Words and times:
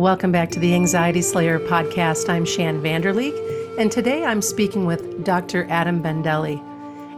Welcome 0.00 0.32
back 0.32 0.50
to 0.52 0.58
the 0.58 0.74
Anxiety 0.74 1.20
Slayer 1.20 1.58
podcast. 1.58 2.30
I'm 2.30 2.46
Shann 2.46 2.80
Vanderleek, 2.80 3.36
and 3.78 3.92
today 3.92 4.24
I'm 4.24 4.40
speaking 4.40 4.86
with 4.86 5.24
Dr. 5.24 5.66
Adam 5.68 6.02
Bandelli. 6.02 6.58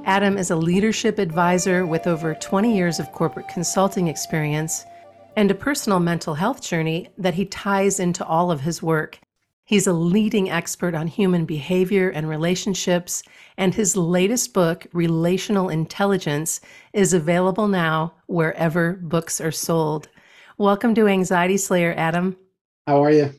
Adam 0.05 0.37
is 0.37 0.51
a 0.51 0.57
leadership 0.57 1.21
advisor 1.21 1.87
with 1.87 2.09
over 2.09 2.35
20 2.35 2.77
years 2.77 2.99
of 2.99 3.13
corporate 3.13 3.47
consulting 3.47 4.09
experience 4.09 4.85
and 5.37 5.49
a 5.49 5.55
personal 5.55 6.01
mental 6.01 6.35
health 6.35 6.61
journey 6.61 7.09
that 7.19 7.35
he 7.35 7.45
ties 7.45 8.01
into 8.01 8.27
all 8.27 8.51
of 8.51 8.63
his 8.63 8.83
work. 8.83 9.21
He's 9.65 9.87
a 9.87 9.93
leading 9.93 10.51
expert 10.51 10.97
on 10.97 11.07
human 11.07 11.45
behavior 11.45 12.09
and 12.09 12.29
relationships, 12.29 13.23
and 13.57 13.73
his 13.73 13.97
latest 13.97 14.53
book, 14.53 14.89
Relational 14.93 15.69
Intelligence, 15.69 16.61
is 16.93 17.15
available 17.15 17.69
now 17.69 18.15
wherever 18.27 18.95
books 18.95 19.41
are 19.41 19.53
sold. 19.53 20.09
Welcome 20.59 20.97
to 20.97 21.07
Anxiety 21.07 21.59
Slayer, 21.59 21.95
Adam. 21.97 22.37
How 22.87 23.05
are 23.05 23.11
you? 23.11 23.33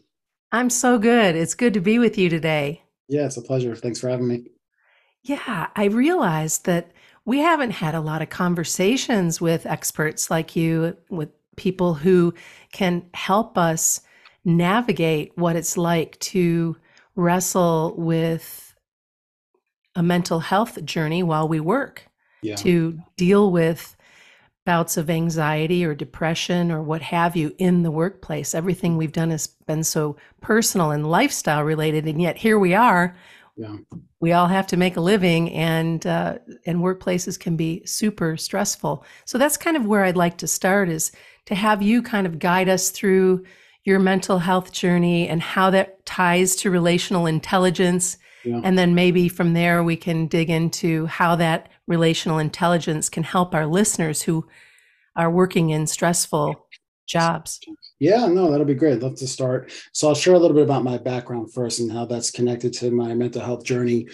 I'm 0.51 0.69
so 0.69 0.97
good. 0.97 1.35
It's 1.35 1.55
good 1.55 1.73
to 1.73 1.81
be 1.81 1.99
with 1.99 2.17
you 2.17 2.29
today. 2.29 2.83
Yeah, 3.07 3.25
it's 3.25 3.37
a 3.37 3.41
pleasure. 3.41 3.75
Thanks 3.75 3.99
for 3.99 4.09
having 4.09 4.27
me. 4.27 4.45
Yeah, 5.23 5.67
I 5.75 5.85
realized 5.85 6.65
that 6.65 6.91
we 7.25 7.39
haven't 7.39 7.71
had 7.71 7.95
a 7.95 8.01
lot 8.01 8.21
of 8.21 8.29
conversations 8.29 9.41
with 9.41 9.65
experts 9.65 10.29
like 10.29 10.55
you, 10.55 10.97
with 11.09 11.29
people 11.55 11.93
who 11.93 12.33
can 12.71 13.05
help 13.13 13.57
us 13.57 14.01
navigate 14.45 15.31
what 15.35 15.55
it's 15.55 15.77
like 15.77 16.19
to 16.19 16.75
wrestle 17.15 17.93
with 17.97 18.75
a 19.95 20.03
mental 20.03 20.39
health 20.39 20.83
journey 20.83 21.23
while 21.23 21.47
we 21.47 21.59
work, 21.59 22.07
yeah. 22.41 22.55
to 22.55 22.99
deal 23.15 23.51
with 23.51 23.95
bouts 24.65 24.95
of 24.97 25.09
anxiety 25.09 25.83
or 25.83 25.93
depression 25.93 26.71
or 26.71 26.81
what 26.81 27.01
have 27.01 27.35
you 27.35 27.53
in 27.57 27.83
the 27.83 27.91
workplace. 27.91 28.55
Everything 28.55 28.95
we've 28.95 29.11
done 29.11 29.29
has 29.29 29.47
been 29.47 29.83
so 29.83 30.15
personal 30.41 30.91
and 30.91 31.09
lifestyle 31.09 31.63
related, 31.63 32.07
and 32.07 32.21
yet 32.21 32.37
here 32.37 32.57
we 32.57 32.73
are. 32.73 33.15
Yeah. 33.57 33.77
We 34.19 34.31
all 34.31 34.47
have 34.47 34.67
to 34.67 34.77
make 34.77 34.95
a 34.95 35.01
living, 35.01 35.51
and 35.51 36.05
uh, 36.07 36.37
and 36.65 36.79
workplaces 36.79 37.39
can 37.39 37.55
be 37.57 37.85
super 37.85 38.37
stressful. 38.37 39.05
So 39.25 39.37
that's 39.37 39.57
kind 39.57 39.77
of 39.77 39.85
where 39.85 40.05
I'd 40.05 40.17
like 40.17 40.37
to 40.39 40.47
start 40.47 40.89
is 40.89 41.11
to 41.45 41.55
have 41.55 41.81
you 41.81 42.01
kind 42.01 42.25
of 42.25 42.39
guide 42.39 42.69
us 42.69 42.89
through 42.89 43.43
your 43.83 43.99
mental 43.99 44.39
health 44.39 44.71
journey 44.71 45.27
and 45.27 45.41
how 45.41 45.69
that 45.71 46.05
ties 46.05 46.55
to 46.55 46.71
relational 46.71 47.25
intelligence. 47.25 48.17
Yeah. 48.45 48.61
And 48.63 48.77
then 48.77 48.95
maybe 48.95 49.27
from 49.29 49.53
there, 49.53 49.83
we 49.83 49.97
can 49.97 50.27
dig 50.27 50.49
into 50.49 51.05
how 51.05 51.35
that 51.35 51.69
relational 51.87 52.39
intelligence 52.39 53.09
can 53.09 53.23
help 53.23 53.53
our 53.53 53.65
listeners 53.65 54.23
who 54.23 54.47
are 55.15 55.29
working 55.29 55.69
in 55.69 55.87
stressful 55.87 56.67
jobs. 57.05 57.59
Yeah, 57.99 58.25
no, 58.27 58.49
that'll 58.49 58.65
be 58.65 58.73
great. 58.73 59.01
Love 59.01 59.15
to 59.15 59.27
start. 59.27 59.71
So 59.93 60.07
I'll 60.07 60.15
share 60.15 60.33
a 60.33 60.39
little 60.39 60.55
bit 60.55 60.63
about 60.63 60.83
my 60.83 60.97
background 60.97 61.53
first 61.53 61.79
and 61.79 61.91
how 61.91 62.05
that's 62.05 62.31
connected 62.31 62.73
to 62.73 62.91
my 62.91 63.13
mental 63.13 63.41
health 63.41 63.63
journey. 63.63 64.07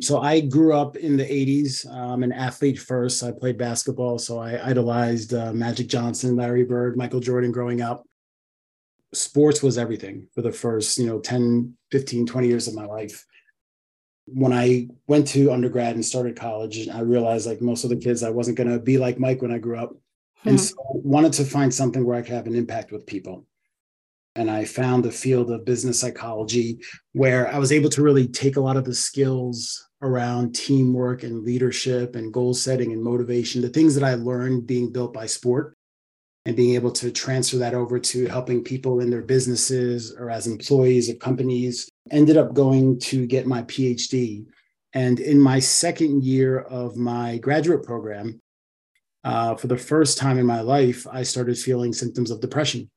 So 0.00 0.20
I 0.20 0.40
grew 0.40 0.74
up 0.74 0.96
in 0.96 1.16
the 1.16 1.24
80s. 1.24 1.88
I'm 1.88 2.22
an 2.22 2.32
athlete 2.32 2.78
first. 2.78 3.22
I 3.22 3.30
played 3.30 3.58
basketball. 3.58 4.18
So 4.18 4.38
I 4.38 4.68
idolized 4.68 5.34
uh, 5.34 5.52
Magic 5.52 5.86
Johnson, 5.86 6.36
Larry 6.36 6.64
Bird, 6.64 6.96
Michael 6.96 7.20
Jordan 7.20 7.52
growing 7.52 7.80
up. 7.80 8.04
Sports 9.12 9.62
was 9.62 9.78
everything 9.78 10.26
for 10.34 10.42
the 10.42 10.50
first, 10.50 10.98
you 10.98 11.06
know, 11.06 11.20
10, 11.20 11.76
15, 11.92 12.26
20 12.26 12.48
years 12.48 12.66
of 12.66 12.74
my 12.74 12.84
life 12.84 13.24
when 14.26 14.52
I 14.52 14.88
went 15.06 15.26
to 15.28 15.52
undergrad 15.52 15.94
and 15.94 16.04
started 16.04 16.36
college, 16.36 16.88
I 16.88 17.00
realized 17.00 17.46
like 17.46 17.60
most 17.60 17.84
of 17.84 17.90
the 17.90 17.96
kids, 17.96 18.22
I 18.22 18.30
wasn't 18.30 18.56
going 18.56 18.70
to 18.70 18.78
be 18.78 18.98
like 18.98 19.18
Mike 19.18 19.42
when 19.42 19.52
I 19.52 19.58
grew 19.58 19.78
up. 19.78 19.90
Mm-hmm. 19.90 20.48
And 20.50 20.60
so 20.60 20.74
I 20.78 20.98
wanted 21.02 21.32
to 21.34 21.44
find 21.44 21.72
something 21.72 22.04
where 22.04 22.16
I 22.16 22.22
could 22.22 22.34
have 22.34 22.46
an 22.46 22.54
impact 22.54 22.92
with 22.92 23.06
people. 23.06 23.46
And 24.36 24.50
I 24.50 24.64
found 24.64 25.04
the 25.04 25.12
field 25.12 25.50
of 25.50 25.64
business 25.64 26.00
psychology 26.00 26.78
where 27.12 27.52
I 27.52 27.58
was 27.58 27.70
able 27.70 27.90
to 27.90 28.02
really 28.02 28.26
take 28.26 28.56
a 28.56 28.60
lot 28.60 28.76
of 28.76 28.84
the 28.84 28.94
skills 28.94 29.88
around 30.02 30.54
teamwork 30.54 31.22
and 31.22 31.44
leadership 31.44 32.16
and 32.16 32.32
goal 32.32 32.52
setting 32.52 32.92
and 32.92 33.02
motivation, 33.02 33.62
the 33.62 33.68
things 33.68 33.94
that 33.94 34.04
I 34.04 34.14
learned 34.14 34.66
being 34.66 34.92
built 34.92 35.12
by 35.12 35.26
sport 35.26 35.76
and 36.46 36.56
being 36.56 36.74
able 36.74 36.90
to 36.92 37.10
transfer 37.10 37.58
that 37.58 37.74
over 37.74 37.98
to 37.98 38.26
helping 38.26 38.62
people 38.62 39.00
in 39.00 39.08
their 39.08 39.22
businesses 39.22 40.14
or 40.18 40.30
as 40.30 40.46
employees 40.46 41.08
of 41.08 41.18
companies. 41.18 41.88
Ended 42.10 42.36
up 42.36 42.54
going 42.54 42.98
to 43.00 43.26
get 43.26 43.46
my 43.46 43.62
PhD. 43.62 44.44
And 44.92 45.18
in 45.20 45.40
my 45.40 45.58
second 45.58 46.22
year 46.22 46.60
of 46.60 46.96
my 46.96 47.38
graduate 47.38 47.82
program, 47.82 48.40
uh, 49.24 49.54
for 49.54 49.66
the 49.66 49.76
first 49.76 50.18
time 50.18 50.38
in 50.38 50.46
my 50.46 50.60
life, 50.60 51.06
I 51.10 51.22
started 51.22 51.58
feeling 51.58 51.92
symptoms 51.92 52.30
of 52.30 52.40
depression. 52.40 52.90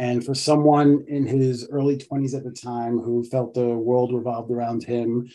And 0.00 0.24
for 0.24 0.34
someone 0.34 1.04
in 1.08 1.26
his 1.26 1.68
early 1.70 1.98
20s 1.98 2.34
at 2.34 2.42
the 2.42 2.50
time 2.50 2.98
who 2.98 3.22
felt 3.22 3.54
the 3.54 3.66
world 3.66 4.12
revolved 4.14 4.50
around 4.50 4.82
him, 4.82 5.28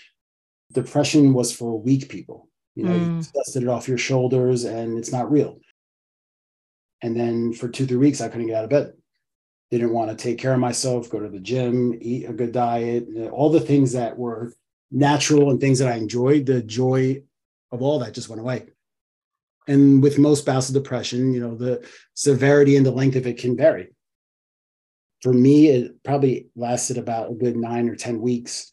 depression 0.73 1.33
was 1.33 1.55
for 1.55 1.79
weak 1.79 2.09
people. 2.09 2.49
You 2.75 2.85
know, 2.85 2.91
mm. 2.91 3.23
you 3.23 3.31
dusted 3.33 3.63
it 3.63 3.69
off 3.69 3.87
your 3.87 3.97
shoulders 3.97 4.65
and 4.65 4.97
it's 4.97 5.11
not 5.11 5.31
real. 5.31 5.59
And 7.01 7.15
then 7.15 7.53
for 7.53 7.69
two, 7.69 7.85
three 7.85 7.97
weeks, 7.97 8.21
I 8.21 8.27
couldn't 8.27 8.47
get 8.47 8.57
out 8.57 8.63
of 8.65 8.69
bed. 8.69 8.93
Didn't 9.71 9.93
want 9.93 10.11
to 10.11 10.15
take 10.15 10.37
care 10.37 10.53
of 10.53 10.59
myself, 10.59 11.09
go 11.09 11.19
to 11.19 11.29
the 11.29 11.39
gym, 11.39 11.97
eat 11.99 12.29
a 12.29 12.33
good 12.33 12.51
diet, 12.51 13.07
all 13.31 13.49
the 13.49 13.59
things 13.59 13.93
that 13.93 14.17
were 14.17 14.53
natural 14.91 15.49
and 15.49 15.59
things 15.59 15.79
that 15.79 15.91
I 15.91 15.95
enjoyed. 15.95 16.45
The 16.45 16.61
joy 16.61 17.23
of 17.71 17.81
all 17.81 17.99
that 17.99 18.13
just 18.13 18.29
went 18.29 18.41
away. 18.41 18.67
And 19.67 20.03
with 20.03 20.19
most 20.19 20.45
bouts 20.45 20.69
of 20.69 20.75
depression, 20.75 21.33
you 21.33 21.39
know, 21.41 21.55
the 21.55 21.87
severity 22.13 22.77
and 22.77 22.85
the 22.85 22.91
length 22.91 23.15
of 23.15 23.25
it 23.25 23.39
can 23.39 23.57
vary. 23.57 23.89
For 25.23 25.33
me, 25.33 25.67
it 25.67 26.03
probably 26.03 26.49
lasted 26.55 26.99
about 26.99 27.31
a 27.31 27.35
good 27.35 27.55
nine 27.55 27.89
or 27.89 27.95
10 27.95 28.21
weeks. 28.21 28.71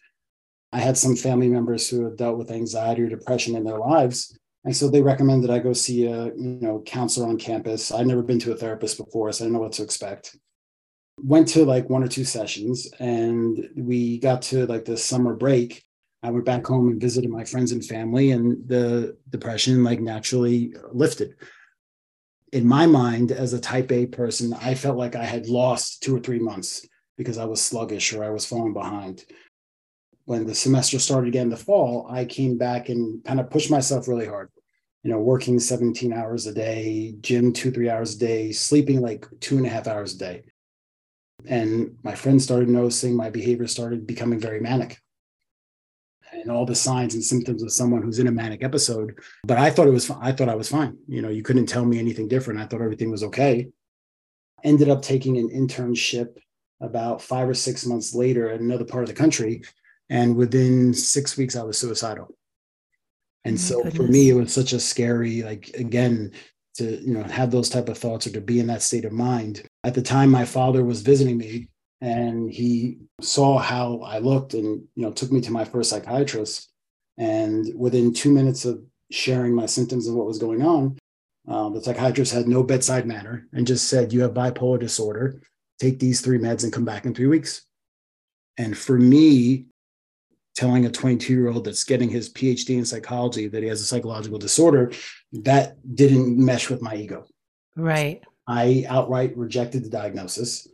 I 0.70 0.80
had 0.80 0.98
some 0.98 1.16
family 1.16 1.48
members 1.48 1.88
who 1.88 2.04
have 2.04 2.18
dealt 2.18 2.36
with 2.36 2.50
anxiety 2.50 3.02
or 3.02 3.08
depression 3.08 3.56
in 3.56 3.64
their 3.64 3.78
lives 3.78 4.38
and 4.64 4.76
so 4.76 4.88
they 4.88 5.02
recommended 5.02 5.50
I 5.50 5.58
go 5.58 5.72
see 5.72 6.06
a 6.06 6.26
you 6.26 6.58
know 6.60 6.82
counselor 6.86 7.28
on 7.28 7.38
campus. 7.38 7.90
I'd 7.90 8.06
never 8.06 8.22
been 8.22 8.38
to 8.40 8.52
a 8.52 8.56
therapist 8.56 8.96
before, 8.96 9.32
so 9.32 9.44
I 9.44 9.46
didn't 9.46 9.54
know 9.54 9.60
what 9.60 9.72
to 9.72 9.82
expect. 9.82 10.36
Went 11.18 11.48
to 11.48 11.64
like 11.64 11.90
one 11.90 12.02
or 12.02 12.08
two 12.08 12.24
sessions, 12.24 12.88
and 12.98 13.68
we 13.76 14.18
got 14.18 14.42
to 14.42 14.66
like 14.66 14.84
the 14.84 14.96
summer 14.96 15.34
break. 15.34 15.84
I 16.22 16.30
went 16.30 16.44
back 16.44 16.66
home 16.66 16.88
and 16.88 17.00
visited 17.00 17.30
my 17.30 17.44
friends 17.44 17.72
and 17.72 17.84
family, 17.84 18.30
and 18.30 18.66
the 18.68 19.16
depression 19.28 19.84
like 19.84 20.00
naturally 20.00 20.74
lifted. 20.92 21.34
In 22.52 22.66
my 22.66 22.86
mind, 22.86 23.32
as 23.32 23.52
a 23.52 23.60
type 23.60 23.90
A 23.92 24.06
person, 24.06 24.52
I 24.54 24.74
felt 24.74 24.98
like 24.98 25.16
I 25.16 25.24
had 25.24 25.48
lost 25.48 26.02
two 26.02 26.16
or 26.16 26.20
three 26.20 26.38
months 26.38 26.86
because 27.16 27.38
I 27.38 27.44
was 27.44 27.62
sluggish 27.62 28.12
or 28.12 28.24
I 28.24 28.30
was 28.30 28.44
falling 28.44 28.72
behind 28.72 29.24
when 30.24 30.46
the 30.46 30.54
semester 30.54 30.98
started 30.98 31.28
again 31.28 31.44
in 31.44 31.50
the 31.50 31.56
fall, 31.56 32.06
I 32.08 32.24
came 32.24 32.58
back 32.58 32.88
and 32.88 33.24
kind 33.24 33.40
of 33.40 33.50
pushed 33.50 33.70
myself 33.70 34.08
really 34.08 34.26
hard. 34.26 34.50
You 35.02 35.10
know, 35.10 35.18
working 35.18 35.58
17 35.58 36.12
hours 36.12 36.46
a 36.46 36.54
day, 36.54 37.14
gym 37.20 37.52
two, 37.52 37.72
three 37.72 37.90
hours 37.90 38.14
a 38.14 38.18
day, 38.18 38.52
sleeping 38.52 39.00
like 39.00 39.26
two 39.40 39.56
and 39.56 39.66
a 39.66 39.68
half 39.68 39.88
hours 39.88 40.14
a 40.14 40.18
day. 40.18 40.44
And 41.46 41.96
my 42.02 42.14
friends 42.14 42.44
started 42.44 42.68
noticing 42.68 43.16
my 43.16 43.30
behavior 43.30 43.66
started 43.66 44.06
becoming 44.06 44.38
very 44.38 44.60
manic 44.60 44.98
and 46.32 46.50
all 46.50 46.64
the 46.64 46.74
signs 46.74 47.14
and 47.14 47.22
symptoms 47.22 47.62
of 47.62 47.72
someone 47.72 48.02
who's 48.02 48.18
in 48.18 48.26
a 48.26 48.32
manic 48.32 48.62
episode. 48.62 49.18
But 49.44 49.58
I 49.58 49.70
thought 49.70 49.88
it 49.88 49.92
was, 49.92 50.10
I 50.10 50.32
thought 50.32 50.48
I 50.48 50.54
was 50.54 50.70
fine. 50.70 50.96
You 51.08 51.20
know, 51.20 51.28
you 51.28 51.42
couldn't 51.42 51.66
tell 51.66 51.84
me 51.84 51.98
anything 51.98 52.28
different. 52.28 52.60
I 52.60 52.66
thought 52.66 52.80
everything 52.80 53.10
was 53.10 53.24
okay. 53.24 53.68
Ended 54.64 54.88
up 54.88 55.02
taking 55.02 55.36
an 55.36 55.50
internship 55.50 56.38
about 56.80 57.20
five 57.20 57.48
or 57.48 57.54
six 57.54 57.84
months 57.84 58.14
later 58.14 58.50
in 58.50 58.60
another 58.60 58.84
part 58.84 59.02
of 59.02 59.08
the 59.08 59.14
country 59.14 59.62
and 60.12 60.36
within 60.36 60.92
six 60.92 61.38
weeks, 61.38 61.56
I 61.56 61.62
was 61.62 61.78
suicidal. 61.78 62.36
And 63.44 63.54
oh 63.54 63.56
so 63.56 63.76
goodness. 63.82 63.96
for 63.96 64.02
me, 64.02 64.28
it 64.28 64.34
was 64.34 64.52
such 64.52 64.74
a 64.74 64.78
scary, 64.78 65.42
like, 65.42 65.70
again, 65.70 66.32
to 66.76 67.00
you 67.02 67.14
know 67.14 67.22
have 67.24 67.50
those 67.50 67.68
type 67.68 67.88
of 67.88 67.98
thoughts 67.98 68.26
or 68.26 68.30
to 68.30 68.40
be 68.40 68.60
in 68.60 68.66
that 68.68 68.82
state 68.82 69.04
of 69.04 69.12
mind. 69.12 69.62
At 69.84 69.94
the 69.94 70.02
time 70.02 70.30
my 70.30 70.44
father 70.44 70.84
was 70.84 71.02
visiting 71.02 71.36
me 71.38 71.68
and 72.00 72.50
he 72.50 72.98
saw 73.20 73.58
how 73.58 74.00
i 74.00 74.18
looked 74.18 74.54
and 74.54 74.82
you 74.94 75.02
know 75.02 75.12
took 75.12 75.30
me 75.30 75.40
to 75.42 75.52
my 75.52 75.64
first 75.64 75.90
psychiatrist. 75.90 76.68
And 77.18 77.66
within 77.76 78.14
two 78.14 78.32
minutes 78.32 78.64
of 78.64 78.82
sharing 79.10 79.54
my 79.54 79.66
symptoms 79.66 80.06
and 80.06 80.16
what 80.16 80.26
was 80.26 80.38
going 80.38 80.62
on 80.62 80.96
uh, 81.48 81.68
the 81.70 81.82
psychiatrist 81.82 82.32
had 82.32 82.46
no 82.46 82.62
bedside 82.62 83.06
manner 83.06 83.48
and 83.52 83.66
just 83.66 83.88
said 83.88 84.12
you 84.12 84.22
have 84.22 84.32
bipolar 84.32 84.78
disorder. 84.78 85.40
Take 85.78 85.98
these 85.98 86.20
three 86.20 86.38
meds 86.38 86.62
and 86.62 86.72
come 86.72 86.84
back 86.84 87.04
in 87.04 87.14
three 87.14 87.26
weeks. 87.26 87.66
And 88.58 88.76
for 88.76 88.98
me 88.98 89.66
telling 90.54 90.86
a 90.86 90.90
22 90.90 91.32
year 91.32 91.48
old 91.48 91.64
that's 91.64 91.84
getting 91.84 92.08
his 92.08 92.32
PhD 92.32 92.76
in 92.76 92.84
psychology 92.84 93.48
that 93.48 93.62
he 93.62 93.68
has 93.68 93.80
a 93.80 93.84
psychological 93.84 94.38
disorder, 94.38 94.92
that 95.32 95.76
didn't 95.94 96.38
mesh 96.38 96.68
with 96.68 96.82
my 96.82 96.94
ego. 96.94 97.26
Right. 97.76 98.22
I 98.46 98.84
outright 98.88 99.36
rejected 99.36 99.84
the 99.84 99.90
diagnosis. 99.90 100.68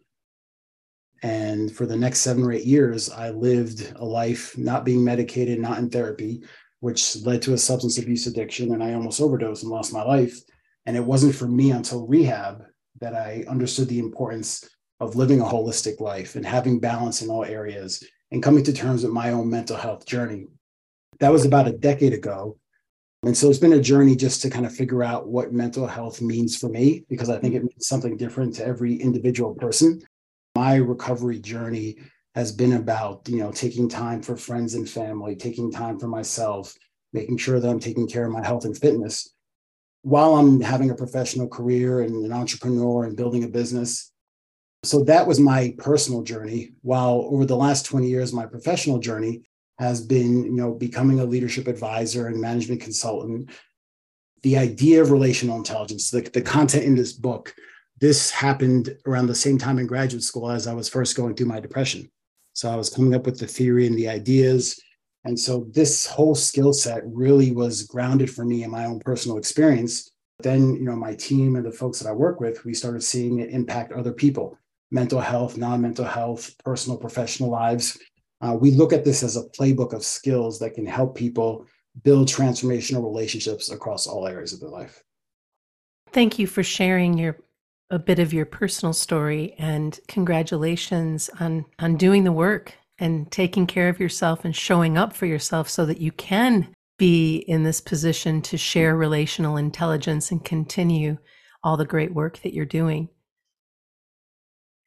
And 1.22 1.74
for 1.74 1.86
the 1.86 1.96
next 1.96 2.20
seven 2.20 2.44
or 2.44 2.52
eight 2.52 2.64
years, 2.64 3.10
I 3.10 3.30
lived 3.30 3.92
a 3.96 4.04
life 4.04 4.56
not 4.56 4.84
being 4.84 5.02
medicated, 5.04 5.58
not 5.58 5.78
in 5.78 5.90
therapy, 5.90 6.42
which 6.80 7.16
led 7.24 7.42
to 7.42 7.54
a 7.54 7.58
substance 7.58 7.98
abuse 7.98 8.26
addiction. 8.26 8.72
And 8.72 8.82
I 8.82 8.94
almost 8.94 9.20
overdosed 9.20 9.64
and 9.64 9.72
lost 9.72 9.92
my 9.92 10.02
life. 10.02 10.38
And 10.86 10.96
it 10.96 11.04
wasn't 11.04 11.34
for 11.34 11.48
me 11.48 11.72
until 11.72 12.06
rehab 12.06 12.64
that 13.00 13.14
I 13.14 13.44
understood 13.48 13.88
the 13.88 13.98
importance 13.98 14.68
of 15.00 15.16
living 15.16 15.40
a 15.40 15.44
holistic 15.44 16.00
life 16.00 16.34
and 16.36 16.44
having 16.44 16.80
balance 16.80 17.22
in 17.22 17.30
all 17.30 17.44
areas 17.44 18.02
and 18.30 18.42
coming 18.42 18.64
to 18.64 18.72
terms 18.72 19.02
with 19.02 19.12
my 19.12 19.32
own 19.32 19.48
mental 19.48 19.76
health 19.76 20.06
journey. 20.06 20.46
That 21.20 21.32
was 21.32 21.44
about 21.44 21.68
a 21.68 21.72
decade 21.72 22.12
ago. 22.12 22.58
And 23.24 23.36
so 23.36 23.50
it's 23.50 23.58
been 23.58 23.72
a 23.72 23.80
journey 23.80 24.14
just 24.14 24.42
to 24.42 24.50
kind 24.50 24.64
of 24.64 24.74
figure 24.74 25.02
out 25.02 25.26
what 25.28 25.52
mental 25.52 25.86
health 25.86 26.20
means 26.20 26.56
for 26.56 26.68
me, 26.68 27.04
because 27.08 27.28
I 27.28 27.38
think 27.38 27.54
it 27.54 27.64
means 27.64 27.88
something 27.88 28.16
different 28.16 28.54
to 28.56 28.66
every 28.66 28.94
individual 28.94 29.54
person. 29.54 30.00
My 30.54 30.76
recovery 30.76 31.40
journey 31.40 31.96
has 32.34 32.52
been 32.52 32.74
about, 32.74 33.28
you 33.28 33.38
know, 33.38 33.50
taking 33.50 33.88
time 33.88 34.22
for 34.22 34.36
friends 34.36 34.74
and 34.74 34.88
family, 34.88 35.34
taking 35.34 35.72
time 35.72 35.98
for 35.98 36.06
myself, 36.06 36.74
making 37.12 37.38
sure 37.38 37.58
that 37.58 37.68
I'm 37.68 37.80
taking 37.80 38.06
care 38.06 38.26
of 38.26 38.32
my 38.32 38.44
health 38.44 38.64
and 38.64 38.78
fitness 38.78 39.34
while 40.02 40.36
I'm 40.36 40.60
having 40.60 40.90
a 40.90 40.94
professional 40.94 41.48
career 41.48 42.02
and 42.02 42.24
an 42.24 42.32
entrepreneur 42.32 43.04
and 43.04 43.16
building 43.16 43.42
a 43.42 43.48
business. 43.48 44.12
So 44.84 45.02
that 45.04 45.26
was 45.26 45.40
my 45.40 45.74
personal 45.78 46.22
journey. 46.22 46.72
While 46.82 47.28
over 47.30 47.44
the 47.44 47.56
last 47.56 47.84
20 47.86 48.08
years, 48.08 48.32
my 48.32 48.46
professional 48.46 48.98
journey 48.98 49.42
has 49.78 50.00
been, 50.00 50.44
you 50.44 50.52
know, 50.52 50.72
becoming 50.72 51.20
a 51.20 51.24
leadership 51.24 51.66
advisor 51.66 52.26
and 52.26 52.40
management 52.40 52.80
consultant. 52.80 53.50
The 54.42 54.56
idea 54.56 55.02
of 55.02 55.10
relational 55.10 55.56
intelligence, 55.56 56.10
the, 56.10 56.22
the 56.22 56.42
content 56.42 56.84
in 56.84 56.94
this 56.94 57.12
book, 57.12 57.54
this 58.00 58.30
happened 58.30 58.96
around 59.06 59.26
the 59.26 59.34
same 59.34 59.58
time 59.58 59.78
in 59.78 59.86
graduate 59.86 60.22
school 60.22 60.50
as 60.50 60.66
I 60.66 60.74
was 60.74 60.88
first 60.88 61.16
going 61.16 61.34
through 61.34 61.46
my 61.46 61.60
depression. 61.60 62.10
So 62.52 62.70
I 62.70 62.76
was 62.76 62.90
coming 62.90 63.14
up 63.14 63.26
with 63.26 63.38
the 63.38 63.46
theory 63.46 63.86
and 63.86 63.96
the 63.96 64.08
ideas. 64.08 64.80
And 65.24 65.38
so 65.38 65.66
this 65.72 66.06
whole 66.06 66.34
skill 66.34 66.72
set 66.72 67.02
really 67.04 67.52
was 67.52 67.82
grounded 67.82 68.30
for 68.30 68.44
me 68.44 68.62
in 68.62 68.70
my 68.70 68.84
own 68.84 69.00
personal 69.00 69.38
experience. 69.38 70.10
Then, 70.40 70.74
you 70.74 70.84
know, 70.84 70.94
my 70.94 71.14
team 71.14 71.56
and 71.56 71.66
the 71.66 71.72
folks 71.72 71.98
that 71.98 72.08
I 72.08 72.12
work 72.12 72.40
with, 72.40 72.64
we 72.64 72.74
started 72.74 73.02
seeing 73.02 73.40
it 73.40 73.50
impact 73.50 73.92
other 73.92 74.12
people, 74.12 74.56
mental 74.90 75.20
health, 75.20 75.56
non-mental 75.56 76.04
health, 76.04 76.54
personal, 76.64 76.98
professional 76.98 77.50
lives. 77.50 77.98
Uh, 78.40 78.56
we 78.58 78.70
look 78.70 78.92
at 78.92 79.04
this 79.04 79.22
as 79.22 79.36
a 79.36 79.48
playbook 79.58 79.92
of 79.92 80.04
skills 80.04 80.58
that 80.58 80.74
can 80.74 80.86
help 80.86 81.16
people 81.16 81.66
build 82.04 82.28
transformational 82.28 83.02
relationships 83.02 83.70
across 83.70 84.06
all 84.06 84.26
areas 84.26 84.52
of 84.52 84.60
their 84.60 84.70
life. 84.70 85.02
Thank 86.12 86.38
you 86.38 86.46
for 86.46 86.62
sharing 86.62 87.18
your 87.18 87.38
a 87.90 87.98
bit 87.98 88.18
of 88.18 88.34
your 88.34 88.44
personal 88.44 88.92
story 88.92 89.54
and 89.58 89.98
congratulations 90.08 91.30
on 91.40 91.64
on 91.78 91.96
doing 91.96 92.24
the 92.24 92.32
work 92.32 92.74
and 92.98 93.30
taking 93.30 93.66
care 93.66 93.88
of 93.88 93.98
yourself 93.98 94.44
and 94.44 94.54
showing 94.54 94.98
up 94.98 95.14
for 95.14 95.26
yourself 95.26 95.68
so 95.68 95.86
that 95.86 96.00
you 96.00 96.12
can 96.12 96.68
be 96.98 97.36
in 97.36 97.62
this 97.62 97.80
position 97.80 98.42
to 98.42 98.58
share 98.58 98.96
relational 98.96 99.56
intelligence 99.56 100.30
and 100.30 100.44
continue 100.44 101.16
all 101.62 101.76
the 101.76 101.86
great 101.86 102.12
work 102.12 102.40
that 102.42 102.52
you're 102.52 102.66
doing. 102.66 103.08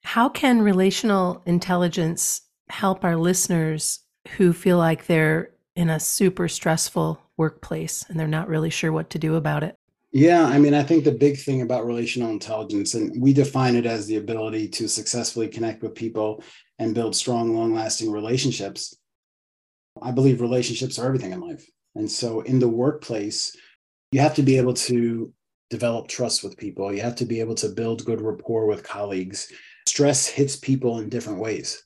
How 0.03 0.30
can 0.30 0.62
relational 0.62 1.42
intelligence 1.45 2.42
help 2.69 3.03
our 3.03 3.15
listeners 3.15 4.00
who 4.38 4.53
feel 4.53 4.77
like 4.77 5.06
they're 5.06 5.51
in 5.75 5.89
a 5.89 6.00
super 6.00 6.48
stressful 6.48 7.21
workplace 7.38 8.06
and 8.07 8.19
they're 8.19 8.27
not 8.27 8.48
really 8.48 8.69
sure 8.69 8.92
what 8.92 9.09
to 9.12 9.19
do 9.19 9.36
about 9.36 9.63
it? 9.63 9.75
Yeah, 10.12 10.44
I 10.44 10.57
mean, 10.57 10.74
I 10.74 10.83
think 10.83 11.06
the 11.06 11.12
big 11.12 11.38
thing 11.38 11.62
about 11.62 11.86
relational 11.86 12.31
intelligence, 12.31 12.95
and 12.95 13.21
we 13.21 13.31
define 13.31 13.77
it 13.77 13.86
as 13.86 14.07
the 14.07 14.18
ability 14.18 14.68
to 14.69 14.89
successfully 14.89 15.48
connect 15.48 15.81
with 15.81 15.95
people 15.95 16.44
and 16.80 16.94
build 16.94 17.15
strong, 17.15 17.56
long 17.56 17.74
lasting 17.74 18.12
relationships. 18.12 18.94
I 20.01 20.12
believe 20.12 20.42
relationships 20.42 21.00
are 21.00 21.06
everything 21.06 21.31
in 21.31 21.39
life. 21.39 21.65
And 21.95 22.12
so 22.12 22.42
in 22.42 22.59
the 22.59 22.68
workplace, 22.68 23.56
you 24.12 24.19
have 24.19 24.36
to 24.36 24.44
be 24.44 24.57
able 24.57 24.74
to 24.74 25.33
develop 25.69 26.09
trust 26.09 26.44
with 26.44 26.57
people. 26.57 26.94
You 26.94 27.01
have 27.01 27.15
to 27.15 27.25
be 27.25 27.39
able 27.39 27.56
to 27.56 27.69
build 27.69 28.03
good 28.03 28.19
rapport 28.19 28.65
with 28.65 28.83
colleagues. 28.83 29.51
Stress 29.88 30.28
hits 30.28 30.56
people 30.56 31.00
in 31.00 31.10
different 31.10 31.39
ways. 31.39 31.83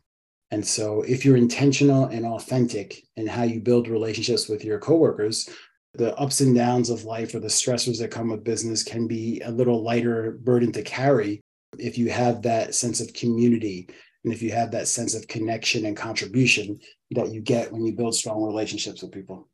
And 0.52 0.66
so 0.66 1.02
if 1.02 1.26
you're 1.26 1.38
intentional 1.38 2.06
and 2.06 2.26
authentic 2.26 3.04
in 3.16 3.28
how 3.28 3.44
you 3.44 3.60
build 3.60 3.88
relationships 3.88 4.48
with 4.48 4.64
your 4.64 4.80
coworkers, 4.80 5.50
the 5.94 6.16
ups 6.18 6.42
and 6.42 6.56
downs 6.56 6.90
of 6.90 7.06
life 7.06 7.34
or 7.34 7.40
the 7.40 7.48
stressors 7.48 8.00
that 8.00 8.12
come 8.12 8.30
with 8.30 8.44
business 8.44 8.84
can 8.84 9.08
be 9.08 9.42
a 9.42 9.52
little 9.52 9.84
lighter 9.84 10.38
burden 10.44 10.72
to 10.74 10.84
carry 10.84 11.42
if 11.80 11.98
you 11.98 12.10
have 12.10 12.42
that 12.42 12.76
sense 12.76 13.02
of 13.02 13.14
community 13.14 13.88
and 14.24 14.34
if 14.34 14.42
you 14.42 14.52
have 14.52 14.72
that 14.72 14.88
sense 14.88 15.14
of 15.14 15.28
connection 15.28 15.86
and 15.86 15.96
contribution 15.96 16.80
that 17.12 17.32
you 17.32 17.42
get 17.42 17.72
when 17.72 17.86
you 17.86 17.94
build 17.94 18.16
strong 18.16 18.44
relationships 18.44 19.02
with 19.02 19.12
people. 19.12 19.48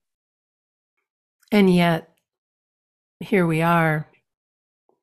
And 1.51 1.73
yet, 1.73 2.09
here 3.19 3.45
we 3.45 3.61
are 3.61 4.10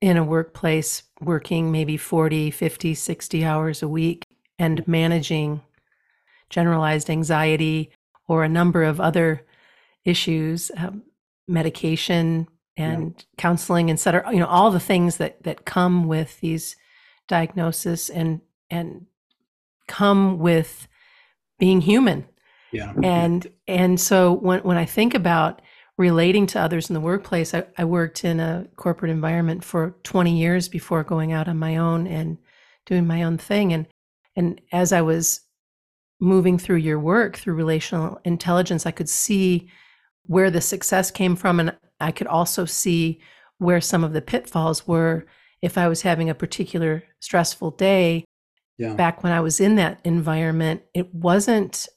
in 0.01 0.17
a 0.17 0.25
workplace 0.25 1.03
working 1.21 1.73
maybe 1.73 1.97
40, 1.97 2.51
50, 2.51 2.95
60 2.95 3.45
hours 3.45 3.83
a 3.83 3.89
week 3.89 4.27
and 4.59 4.87
managing 4.87 5.61
generalized 6.51 7.11
anxiety 7.11 7.91
or 8.27 8.45
a 8.45 8.49
number 8.49 8.83
of 8.83 9.01
other 9.01 9.45
issues. 10.05 10.71
Um, 10.77 11.03
medication 11.49 12.47
and 12.77 13.15
yeah. 13.17 13.25
counseling 13.39 13.91
and 13.91 13.99
cetera, 13.99 14.31
you 14.31 14.39
know, 14.39 14.47
all 14.47 14.71
the 14.71 14.79
things 14.79 15.17
that 15.17 15.43
that 15.43 15.65
come 15.65 16.07
with 16.07 16.39
these 16.41 16.77
diagnosis 17.27 18.09
and 18.11 18.41
and 18.71 19.07
come 19.89 20.39
with 20.39 20.87
being 21.59 21.81
human. 21.81 22.27
Yeah. 22.71 22.93
And 23.03 23.47
and 23.67 23.99
so 23.99 24.35
when 24.35 24.61
when 24.61 24.77
I 24.77 24.85
think 24.85 25.15
about 25.15 25.63
relating 25.99 26.47
to 26.47 26.61
others 26.61 26.89
in 26.89 26.95
the 26.95 27.01
workplace, 27.01 27.53
I, 27.53 27.65
I 27.77 27.85
worked 27.85 28.25
in 28.25 28.41
a 28.41 28.67
corporate 28.77 29.11
environment 29.11 29.65
for 29.65 29.97
20 30.05 30.39
years 30.39 30.69
before 30.69 31.05
going 31.05 31.33
out 31.33 31.49
on 31.49 31.59
my 31.59 31.77
own 31.77 32.07
and 32.07 32.39
doing 32.87 33.07
my 33.07 33.25
own 33.25 33.37
thing. 33.37 33.73
And 33.75 33.87
and 34.37 34.61
as 34.73 34.93
I 34.93 35.03
was 35.03 35.41
moving 36.21 36.59
through 36.59 36.77
your 36.77 37.01
work 37.01 37.37
through 37.37 37.55
relational 37.55 38.21
intelligence, 38.25 38.87
I 38.87 38.93
could 38.93 39.09
see 39.09 39.69
where 40.27 40.51
the 40.51 40.61
success 40.61 41.11
came 41.11 41.35
from. 41.35 41.59
And 41.59 41.77
I 41.99 42.13
could 42.13 42.29
also 42.29 42.65
see 42.65 43.21
where 43.59 43.81
some 43.81 44.05
of 44.05 44.13
the 44.13 44.23
pitfalls 44.23 44.87
were 44.87 45.27
if 45.61 45.77
I 45.77 45.89
was 45.89 46.03
having 46.03 46.31
a 46.31 46.35
particular 46.35 47.03
stressful 47.21 47.73
day. 47.73 48.25
Yeah. 48.79 48.95
Back 48.95 49.25
when 49.25 49.33
I 49.33 49.41
was 49.41 49.59
in 49.59 49.75
that 49.75 50.01
environment, 50.05 50.83
it 50.95 51.13
wasn't 51.13 51.89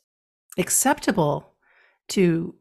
acceptable 0.58 1.54
to 2.10 2.56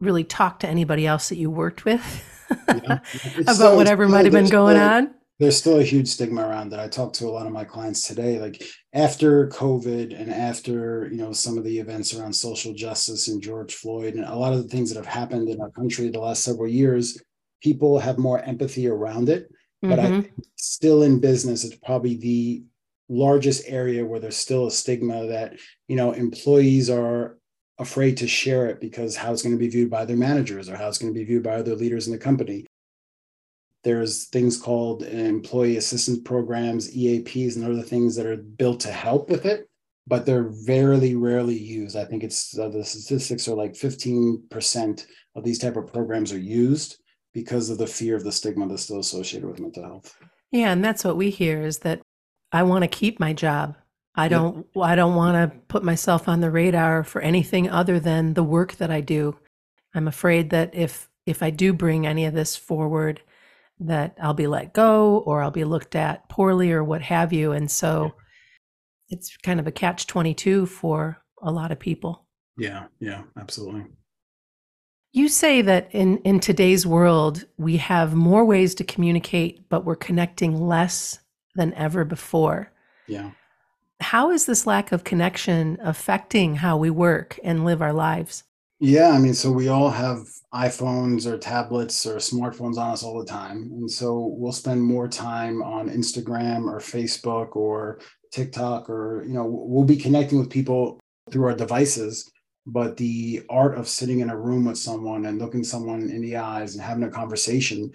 really 0.00 0.24
talk 0.24 0.60
to 0.60 0.68
anybody 0.68 1.06
else 1.06 1.28
that 1.28 1.36
you 1.36 1.50
worked 1.50 1.84
with 1.84 2.24
yeah. 2.68 3.00
about 3.38 3.56
so, 3.56 3.76
whatever 3.76 4.08
might 4.08 4.24
have 4.24 4.32
been 4.32 4.48
going 4.48 4.76
on 4.76 5.14
there's 5.38 5.56
still 5.56 5.78
a 5.78 5.84
huge 5.84 6.08
stigma 6.08 6.42
around 6.42 6.70
that. 6.70 6.80
I 6.80 6.88
talk 6.88 7.12
to 7.14 7.28
a 7.28 7.30
lot 7.30 7.46
of 7.46 7.52
my 7.52 7.64
clients 7.64 8.06
today. 8.06 8.40
Like 8.40 8.62
after 8.92 9.48
COVID 9.48 10.20
and 10.20 10.32
after, 10.32 11.08
you 11.10 11.16
know, 11.16 11.32
some 11.32 11.56
of 11.56 11.62
the 11.62 11.78
events 11.78 12.12
around 12.12 12.32
social 12.32 12.74
justice 12.74 13.28
and 13.28 13.40
George 13.40 13.74
Floyd 13.74 14.14
and 14.14 14.24
a 14.24 14.34
lot 14.34 14.52
of 14.52 14.62
the 14.62 14.68
things 14.68 14.90
that 14.90 14.96
have 14.96 15.06
happened 15.06 15.48
in 15.48 15.60
our 15.60 15.70
country 15.70 16.08
the 16.08 16.18
last 16.18 16.42
several 16.42 16.66
years, 16.66 17.22
people 17.62 18.00
have 18.00 18.18
more 18.18 18.40
empathy 18.40 18.88
around 18.88 19.28
it. 19.28 19.44
Mm-hmm. 19.84 19.90
But 19.90 19.98
I 20.00 20.06
mm-hmm. 20.06 20.40
still 20.56 21.04
in 21.04 21.20
business, 21.20 21.64
it's 21.64 21.76
probably 21.76 22.16
the 22.16 22.64
largest 23.08 23.62
area 23.68 24.04
where 24.04 24.18
there's 24.18 24.36
still 24.36 24.66
a 24.66 24.72
stigma 24.72 25.28
that, 25.28 25.54
you 25.86 25.94
know, 25.94 26.12
employees 26.12 26.90
are 26.90 27.37
afraid 27.78 28.16
to 28.18 28.26
share 28.26 28.66
it 28.66 28.80
because 28.80 29.16
how 29.16 29.32
it's 29.32 29.42
going 29.42 29.54
to 29.54 29.58
be 29.58 29.68
viewed 29.68 29.90
by 29.90 30.04
their 30.04 30.16
managers 30.16 30.68
or 30.68 30.76
how 30.76 30.88
it's 30.88 30.98
going 30.98 31.12
to 31.12 31.18
be 31.18 31.24
viewed 31.24 31.42
by 31.42 31.54
other 31.54 31.76
leaders 31.76 32.06
in 32.06 32.12
the 32.12 32.18
company. 32.18 32.66
There's 33.84 34.24
things 34.26 34.60
called 34.60 35.04
employee 35.04 35.76
assistance 35.76 36.18
programs, 36.18 36.94
EAPs, 36.94 37.56
and 37.56 37.64
other 37.64 37.82
things 37.82 38.16
that 38.16 38.26
are 38.26 38.36
built 38.36 38.80
to 38.80 38.92
help 38.92 39.30
with 39.30 39.46
it, 39.46 39.68
but 40.06 40.26
they're 40.26 40.48
very 40.48 41.14
rarely 41.14 41.56
used. 41.56 41.96
I 41.96 42.04
think 42.04 42.24
it's 42.24 42.58
uh, 42.58 42.68
the 42.68 42.84
statistics 42.84 43.46
are 43.46 43.54
like 43.54 43.74
15% 43.74 45.06
of 45.36 45.44
these 45.44 45.58
type 45.60 45.76
of 45.76 45.92
programs 45.92 46.32
are 46.32 46.38
used 46.38 46.96
because 47.32 47.70
of 47.70 47.78
the 47.78 47.86
fear 47.86 48.16
of 48.16 48.24
the 48.24 48.32
stigma 48.32 48.66
that's 48.66 48.82
still 48.82 48.98
associated 48.98 49.48
with 49.48 49.60
mental 49.60 49.84
health. 49.84 50.16
Yeah, 50.50 50.72
and 50.72 50.84
that's 50.84 51.04
what 51.04 51.16
we 51.16 51.30
hear 51.30 51.62
is 51.62 51.78
that 51.80 52.00
I 52.50 52.64
want 52.64 52.82
to 52.82 52.88
keep 52.88 53.20
my 53.20 53.32
job. 53.32 53.76
I 54.18 54.28
don't 54.28 54.66
I 54.80 54.96
don't 54.96 55.14
want 55.14 55.36
to 55.36 55.58
put 55.68 55.84
myself 55.84 56.28
on 56.28 56.40
the 56.40 56.50
radar 56.50 57.04
for 57.04 57.20
anything 57.20 57.70
other 57.70 58.00
than 58.00 58.34
the 58.34 58.42
work 58.42 58.74
that 58.76 58.90
I 58.90 59.00
do. 59.00 59.38
I'm 59.94 60.08
afraid 60.08 60.50
that 60.50 60.74
if 60.74 61.08
if 61.24 61.42
I 61.42 61.50
do 61.50 61.72
bring 61.72 62.06
any 62.06 62.24
of 62.24 62.34
this 62.34 62.56
forward, 62.56 63.20
that 63.80 64.16
I'll 64.20 64.34
be 64.34 64.46
let 64.46 64.72
go 64.72 65.18
or 65.18 65.42
I'll 65.42 65.50
be 65.50 65.64
looked 65.64 65.94
at 65.94 66.28
poorly 66.28 66.72
or 66.72 66.82
what 66.82 67.02
have 67.02 67.32
you. 67.32 67.52
And 67.52 67.70
so 67.70 68.14
it's 69.08 69.36
kind 69.38 69.60
of 69.60 69.66
a 69.66 69.72
catch 69.72 70.06
22 70.06 70.66
for 70.66 71.18
a 71.42 71.50
lot 71.52 71.70
of 71.70 71.78
people. 71.78 72.26
Yeah, 72.56 72.86
yeah, 73.00 73.22
absolutely. 73.38 73.84
You 75.12 75.28
say 75.28 75.62
that 75.62 75.88
in, 75.92 76.18
in 76.18 76.40
today's 76.40 76.86
world, 76.86 77.46
we 77.56 77.76
have 77.78 78.14
more 78.14 78.44
ways 78.44 78.74
to 78.76 78.84
communicate, 78.84 79.68
but 79.68 79.84
we're 79.84 79.96
connecting 79.96 80.60
less 80.60 81.18
than 81.54 81.72
ever 81.74 82.04
before. 82.04 82.72
Yeah. 83.06 83.30
How 84.00 84.30
is 84.30 84.46
this 84.46 84.66
lack 84.66 84.92
of 84.92 85.04
connection 85.04 85.78
affecting 85.82 86.56
how 86.56 86.76
we 86.76 86.90
work 86.90 87.38
and 87.42 87.64
live 87.64 87.82
our 87.82 87.92
lives? 87.92 88.44
Yeah, 88.80 89.10
I 89.10 89.18
mean, 89.18 89.34
so 89.34 89.50
we 89.50 89.68
all 89.68 89.90
have 89.90 90.20
iPhones 90.54 91.26
or 91.26 91.36
tablets 91.36 92.06
or 92.06 92.16
smartphones 92.16 92.76
on 92.76 92.92
us 92.92 93.02
all 93.02 93.18
the 93.18 93.26
time. 93.26 93.70
And 93.72 93.90
so 93.90 94.34
we'll 94.38 94.52
spend 94.52 94.82
more 94.82 95.08
time 95.08 95.62
on 95.62 95.90
Instagram 95.90 96.70
or 96.70 96.78
Facebook 96.78 97.56
or 97.56 97.98
TikTok 98.32 98.88
or, 98.88 99.24
you 99.26 99.34
know, 99.34 99.46
we'll 99.46 99.84
be 99.84 99.96
connecting 99.96 100.38
with 100.38 100.48
people 100.48 101.00
through 101.30 101.46
our 101.46 101.56
devices. 101.56 102.30
But 102.66 102.96
the 102.98 103.42
art 103.50 103.76
of 103.76 103.88
sitting 103.88 104.20
in 104.20 104.30
a 104.30 104.38
room 104.38 104.66
with 104.66 104.78
someone 104.78 105.26
and 105.26 105.38
looking 105.38 105.64
someone 105.64 106.10
in 106.10 106.20
the 106.20 106.36
eyes 106.36 106.74
and 106.74 106.84
having 106.84 107.02
a 107.02 107.10
conversation, 107.10 107.90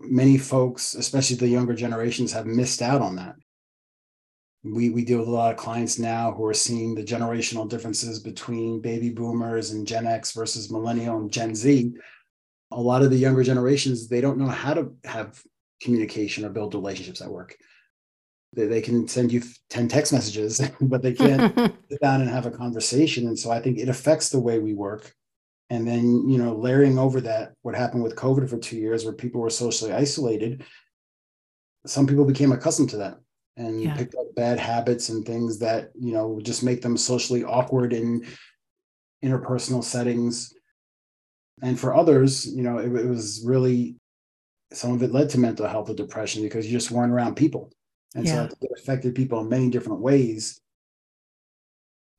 many 0.00 0.36
folks, 0.36 0.94
especially 0.94 1.36
the 1.36 1.48
younger 1.48 1.74
generations, 1.74 2.32
have 2.32 2.46
missed 2.46 2.82
out 2.82 3.02
on 3.02 3.16
that. 3.16 3.36
We, 4.64 4.88
we 4.88 5.04
deal 5.04 5.18
with 5.18 5.28
a 5.28 5.32
lot 5.32 5.52
of 5.52 5.58
clients 5.58 5.98
now 5.98 6.32
who 6.32 6.44
are 6.46 6.54
seeing 6.54 6.94
the 6.94 7.04
generational 7.04 7.68
differences 7.68 8.18
between 8.18 8.80
baby 8.80 9.10
boomers 9.10 9.72
and 9.72 9.86
Gen 9.86 10.06
X 10.06 10.32
versus 10.32 10.72
millennial 10.72 11.18
and 11.18 11.30
Gen 11.30 11.54
Z. 11.54 11.92
A 12.70 12.80
lot 12.80 13.02
of 13.02 13.10
the 13.10 13.16
younger 13.16 13.42
generations, 13.42 14.08
they 14.08 14.22
don't 14.22 14.38
know 14.38 14.48
how 14.48 14.72
to 14.72 14.94
have 15.04 15.42
communication 15.82 16.46
or 16.46 16.48
build 16.48 16.74
relationships 16.74 17.20
at 17.20 17.30
work. 17.30 17.54
They, 18.54 18.66
they 18.66 18.80
can 18.80 19.06
send 19.06 19.32
you 19.32 19.42
10 19.68 19.88
text 19.88 20.12
messages 20.14 20.60
but 20.80 21.02
they 21.02 21.12
can't 21.12 21.54
sit 21.90 22.00
down 22.00 22.22
and 22.22 22.30
have 22.30 22.46
a 22.46 22.50
conversation. 22.50 23.26
And 23.26 23.38
so 23.38 23.50
i 23.50 23.60
think 23.60 23.78
it 23.78 23.90
affects 23.90 24.30
the 24.30 24.40
way 24.40 24.58
we 24.58 24.72
work. 24.72 25.14
And 25.68 25.86
then 25.86 26.28
you 26.28 26.38
know 26.38 26.54
layering 26.54 26.98
over 26.98 27.20
that 27.22 27.52
what 27.62 27.74
happened 27.74 28.02
with 28.02 28.16
covid 28.16 28.48
for 28.48 28.58
two 28.58 28.76
years 28.76 29.04
where 29.04 29.14
people 29.14 29.40
were 29.40 29.50
socially 29.50 29.92
isolated 29.92 30.64
some 31.86 32.06
people 32.06 32.24
became 32.24 32.52
accustomed 32.52 32.90
to 32.90 32.98
that 32.98 33.18
and 33.56 33.82
yeah. 33.82 33.96
picked 33.96 34.14
up 34.14 34.34
bad 34.34 34.58
habits 34.58 35.08
and 35.08 35.24
things 35.24 35.58
that 35.58 35.90
you 35.98 36.12
know 36.12 36.40
just 36.42 36.62
make 36.62 36.82
them 36.82 36.96
socially 36.96 37.44
awkward 37.44 37.92
in 37.92 38.26
interpersonal 39.24 39.82
settings 39.82 40.52
and 41.62 41.78
for 41.78 41.94
others 41.94 42.46
you 42.46 42.62
know 42.62 42.78
it, 42.78 42.86
it 42.86 43.06
was 43.06 43.42
really 43.46 43.96
some 44.72 44.92
of 44.92 45.02
it 45.02 45.12
led 45.12 45.30
to 45.30 45.38
mental 45.38 45.68
health 45.68 45.88
or 45.88 45.94
depression 45.94 46.42
because 46.42 46.66
you 46.66 46.72
just 46.72 46.90
weren't 46.90 47.12
around 47.12 47.36
people 47.36 47.70
and 48.14 48.26
yeah. 48.26 48.48
so 48.48 48.56
it 48.60 48.70
affected 48.78 49.14
people 49.14 49.40
in 49.40 49.48
many 49.48 49.70
different 49.70 50.00
ways. 50.00 50.60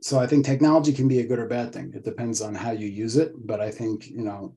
So 0.01 0.19
I 0.19 0.27
think 0.27 0.45
technology 0.45 0.93
can 0.93 1.07
be 1.07 1.19
a 1.19 1.25
good 1.25 1.39
or 1.39 1.47
bad 1.47 1.73
thing. 1.73 1.93
It 1.95 2.03
depends 2.03 2.41
on 2.41 2.53
how 2.53 2.71
you 2.71 2.87
use 2.87 3.15
it. 3.15 3.31
But 3.35 3.61
I 3.61 3.71
think, 3.71 4.07
you 4.07 4.23
know, 4.23 4.55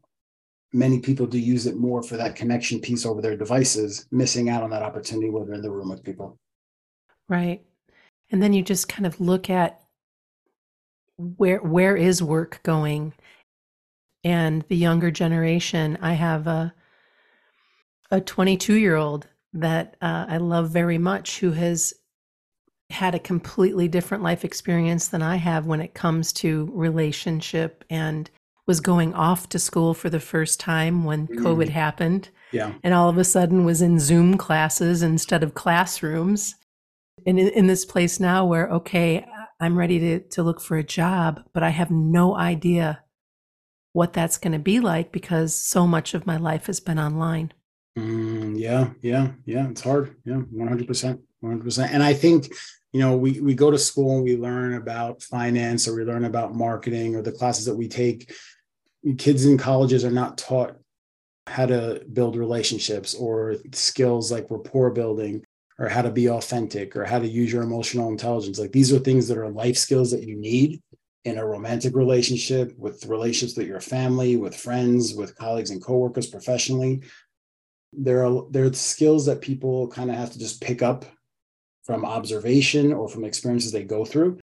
many 0.72 1.00
people 1.00 1.26
do 1.26 1.38
use 1.38 1.66
it 1.66 1.76
more 1.76 2.02
for 2.02 2.16
that 2.16 2.36
connection 2.36 2.80
piece 2.80 3.06
over 3.06 3.22
their 3.22 3.36
devices, 3.36 4.06
missing 4.10 4.50
out 4.50 4.62
on 4.62 4.70
that 4.70 4.82
opportunity 4.82 5.30
when 5.30 5.46
they're 5.46 5.54
in 5.54 5.62
the 5.62 5.70
room 5.70 5.90
with 5.90 6.02
people. 6.02 6.38
Right. 7.28 7.62
And 8.30 8.42
then 8.42 8.52
you 8.52 8.62
just 8.62 8.88
kind 8.88 9.06
of 9.06 9.20
look 9.20 9.48
at 9.50 9.80
where 11.16 11.58
where 11.58 11.96
is 11.96 12.22
work 12.22 12.60
going 12.62 13.12
and 14.22 14.64
the 14.68 14.76
younger 14.76 15.10
generation 15.10 15.98
i 16.00 16.12
have 16.12 16.46
a 16.46 16.72
a 18.10 18.20
22 18.20 18.74
year 18.74 18.96
old 18.96 19.26
that 19.52 19.96
uh, 20.00 20.26
I 20.28 20.38
love 20.38 20.70
very 20.70 20.98
much 20.98 21.38
who 21.40 21.52
has 21.52 21.94
had 22.90 23.14
a 23.14 23.18
completely 23.18 23.88
different 23.88 24.22
life 24.22 24.44
experience 24.44 25.08
than 25.08 25.22
I 25.22 25.36
have 25.36 25.66
when 25.66 25.80
it 25.80 25.94
comes 25.94 26.32
to 26.34 26.70
relationship 26.72 27.84
and 27.90 28.30
was 28.66 28.80
going 28.80 29.14
off 29.14 29.48
to 29.50 29.58
school 29.58 29.94
for 29.94 30.10
the 30.10 30.20
first 30.20 30.60
time 30.60 31.04
when 31.04 31.26
mm. 31.26 31.36
COVID 31.36 31.68
happened. 31.68 32.30
Yeah. 32.52 32.72
And 32.82 32.94
all 32.94 33.08
of 33.08 33.18
a 33.18 33.24
sudden 33.24 33.64
was 33.64 33.82
in 33.82 33.98
Zoom 33.98 34.38
classes 34.38 35.02
instead 35.02 35.42
of 35.42 35.54
classrooms. 35.54 36.54
In, 37.28 37.38
in 37.38 37.66
this 37.66 37.84
place 37.84 38.18
now 38.18 38.46
where, 38.46 38.70
okay, 38.70 39.22
I'm 39.60 39.76
ready 39.76 39.98
to, 39.98 40.20
to 40.30 40.42
look 40.42 40.62
for 40.62 40.78
a 40.78 40.82
job, 40.82 41.42
but 41.52 41.62
I 41.62 41.68
have 41.68 41.90
no 41.90 42.34
idea 42.34 43.04
what 43.92 44.14
that's 44.14 44.38
going 44.38 44.54
to 44.54 44.58
be 44.58 44.80
like 44.80 45.12
because 45.12 45.54
so 45.54 45.86
much 45.86 46.14
of 46.14 46.24
my 46.24 46.38
life 46.38 46.64
has 46.68 46.80
been 46.80 46.98
online. 46.98 47.52
Mm, 47.98 48.58
yeah, 48.58 48.92
yeah, 49.02 49.32
yeah. 49.44 49.68
It's 49.68 49.82
hard. 49.82 50.16
Yeah, 50.24 50.36
one 50.36 50.68
hundred 50.68 50.86
percent, 50.86 51.20
one 51.40 51.52
hundred 51.52 51.64
percent. 51.64 51.92
And 51.92 52.02
I 52.02 52.14
think 52.14 52.50
you 52.92 53.00
know 53.00 53.14
we 53.14 53.40
we 53.40 53.54
go 53.54 53.70
to 53.70 53.78
school 53.78 54.16
and 54.16 54.24
we 54.24 54.38
learn 54.38 54.72
about 54.72 55.22
finance 55.22 55.86
or 55.86 55.94
we 55.96 56.04
learn 56.04 56.24
about 56.24 56.54
marketing 56.54 57.14
or 57.14 57.20
the 57.20 57.32
classes 57.32 57.66
that 57.66 57.76
we 57.76 57.88
take. 57.88 58.32
Kids 59.18 59.44
in 59.44 59.58
colleges 59.58 60.02
are 60.02 60.10
not 60.10 60.38
taught 60.38 60.78
how 61.46 61.66
to 61.66 62.02
build 62.10 62.36
relationships 62.36 63.14
or 63.14 63.56
skills 63.72 64.32
like 64.32 64.46
rapport 64.50 64.90
building 64.92 65.44
or 65.78 65.88
how 65.88 66.02
to 66.02 66.10
be 66.10 66.28
authentic 66.28 66.96
or 66.96 67.04
how 67.04 67.18
to 67.18 67.28
use 67.28 67.52
your 67.52 67.62
emotional 67.62 68.08
intelligence. 68.10 68.58
Like 68.58 68.72
these 68.72 68.92
are 68.92 68.98
things 68.98 69.28
that 69.28 69.38
are 69.38 69.50
life 69.50 69.76
skills 69.76 70.10
that 70.10 70.24
you 70.24 70.36
need 70.36 70.82
in 71.24 71.38
a 71.38 71.46
romantic 71.46 71.94
relationship, 71.94 72.76
with 72.78 73.04
relationships 73.06 73.56
with 73.56 73.66
your 73.66 73.80
family, 73.80 74.36
with 74.36 74.56
friends, 74.56 75.14
with 75.14 75.36
colleagues 75.36 75.70
and 75.70 75.82
coworkers 75.82 76.26
professionally 76.26 77.02
there 77.92 78.24
are 78.24 78.44
there 78.50 78.64
are 78.64 78.72
skills 78.72 79.26
that 79.26 79.40
people 79.40 79.88
kind 79.88 80.10
of 80.10 80.16
have 80.16 80.30
to 80.32 80.38
just 80.38 80.60
pick 80.60 80.82
up 80.82 81.04
from 81.84 82.04
observation 82.04 82.92
or 82.92 83.08
from 83.08 83.24
experiences 83.24 83.72
they 83.72 83.84
go 83.84 84.04
through 84.04 84.38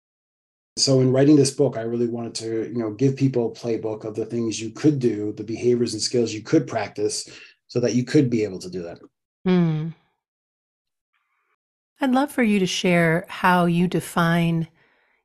so 0.78 1.02
in 1.02 1.12
writing 1.12 1.36
this 1.36 1.52
book 1.52 1.78
i 1.78 1.82
really 1.82 2.08
wanted 2.08 2.34
to 2.34 2.70
you 2.70 2.78
know 2.78 2.92
give 2.92 3.16
people 3.16 3.48
a 3.48 3.56
playbook 3.56 4.06
of 4.06 4.16
the 4.16 4.26
things 4.26 4.62
you 4.62 4.70
could 4.70 5.00
do 5.00 5.34
the 5.34 5.44
behaviors 5.44 5.94
and 5.94 6.02
skills 6.02 6.34
you 6.34 6.42
could 6.42 6.68
practice 6.68 7.30
so 7.68 7.80
that 7.80 7.96
you 7.96 8.04
could 8.04 8.30
be 8.30 8.44
able 8.44 8.60
to 8.60 8.70
do 8.70 8.82
that 8.82 9.00
mm. 9.48 9.94
I'd 12.04 12.12
love 12.12 12.32
for 12.32 12.44
you 12.44 12.60
to 12.60 12.66
share 12.66 13.26
how 13.30 13.66
you 13.66 13.88
define 13.88 14.68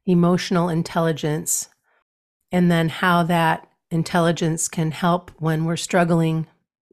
emotional 0.07 0.69
intelligence 0.69 1.69
and 2.53 2.71
then 2.71 2.89
how 2.89 3.23
that 3.23 3.69
intelligence 3.91 4.69
can 4.69 4.91
help 4.91 5.31
when 5.39 5.65
we're 5.65 5.77
struggling 5.77 6.47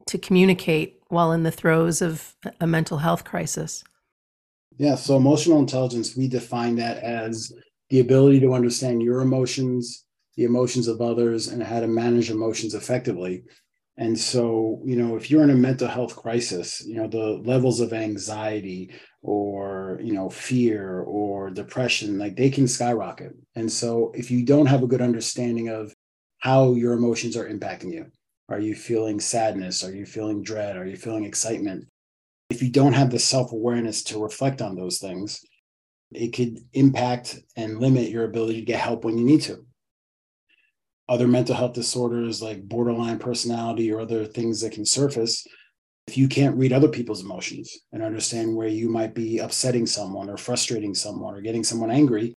to 0.07 0.17
communicate 0.17 1.01
while 1.09 1.31
in 1.31 1.43
the 1.43 1.51
throes 1.51 2.01
of 2.01 2.35
a 2.59 2.67
mental 2.67 2.97
health 2.97 3.23
crisis? 3.23 3.83
Yeah, 4.77 4.95
so 4.95 5.15
emotional 5.15 5.59
intelligence, 5.59 6.15
we 6.15 6.27
define 6.27 6.75
that 6.75 6.97
as 6.97 7.53
the 7.89 7.99
ability 7.99 8.39
to 8.41 8.53
understand 8.53 9.01
your 9.01 9.21
emotions, 9.21 10.05
the 10.35 10.43
emotions 10.43 10.87
of 10.87 10.99
others, 10.99 11.47
and 11.47 11.63
how 11.63 11.79
to 11.79 11.87
manage 11.87 12.29
emotions 12.29 12.73
effectively. 12.73 13.43
And 13.97 14.17
so, 14.19 14.81
you 14.83 14.97
know, 14.97 15.15
if 15.15 15.31
you're 15.31 15.43
in 15.43 15.51
a 15.51 15.55
mental 15.55 15.87
health 15.87 16.15
crisis, 16.15 16.85
you 16.85 16.95
know, 16.95 17.07
the 17.07 17.41
levels 17.45 17.79
of 17.79 17.93
anxiety 17.93 18.91
or, 19.25 19.99
you 20.03 20.13
know, 20.13 20.29
fear 20.29 21.01
or 21.01 21.49
depression, 21.49 22.19
like 22.19 22.35
they 22.35 22.51
can 22.51 22.67
skyrocket. 22.67 23.33
And 23.55 23.71
so, 23.71 24.11
if 24.13 24.29
you 24.29 24.45
don't 24.45 24.67
have 24.67 24.83
a 24.83 24.87
good 24.87 25.01
understanding 25.01 25.69
of 25.69 25.95
how 26.37 26.73
your 26.73 26.93
emotions 26.93 27.35
are 27.35 27.49
impacting 27.49 27.91
you, 27.91 28.05
are 28.49 28.59
you 28.59 28.75
feeling 28.75 29.19
sadness? 29.19 29.83
Are 29.83 29.91
you 29.91 30.05
feeling 30.05 30.43
dread? 30.43 30.77
Are 30.77 30.85
you 30.85 30.95
feeling 30.95 31.23
excitement? 31.23 31.87
If 32.51 32.61
you 32.61 32.69
don't 32.69 32.93
have 32.93 33.09
the 33.09 33.17
self 33.17 33.51
awareness 33.51 34.03
to 34.03 34.21
reflect 34.21 34.61
on 34.61 34.75
those 34.75 34.99
things, 34.99 35.43
it 36.11 36.33
could 36.33 36.59
impact 36.73 37.39
and 37.55 37.79
limit 37.79 38.11
your 38.11 38.25
ability 38.25 38.59
to 38.59 38.65
get 38.65 38.79
help 38.79 39.05
when 39.05 39.17
you 39.17 39.25
need 39.25 39.41
to. 39.41 39.65
Other 41.09 41.27
mental 41.27 41.55
health 41.55 41.73
disorders 41.73 42.43
like 42.43 42.61
borderline 42.61 43.17
personality 43.17 43.91
or 43.91 44.01
other 44.01 44.25
things 44.25 44.61
that 44.61 44.73
can 44.73 44.85
surface, 44.85 45.47
if 46.07 46.17
you 46.17 46.27
can't 46.27 46.55
read 46.55 46.71
other 46.71 46.87
people's 46.87 47.23
emotions 47.23 47.79
and 47.91 48.03
understand 48.03 48.55
where 48.55 48.67
you 48.67 48.89
might 48.89 49.15
be 49.15 49.39
upsetting 49.39 49.85
someone 49.85 50.29
or 50.29 50.37
frustrating 50.37 50.93
someone 50.93 51.33
or 51.33 51.41
getting 51.41 51.63
someone 51.63 51.89
angry, 51.89 52.35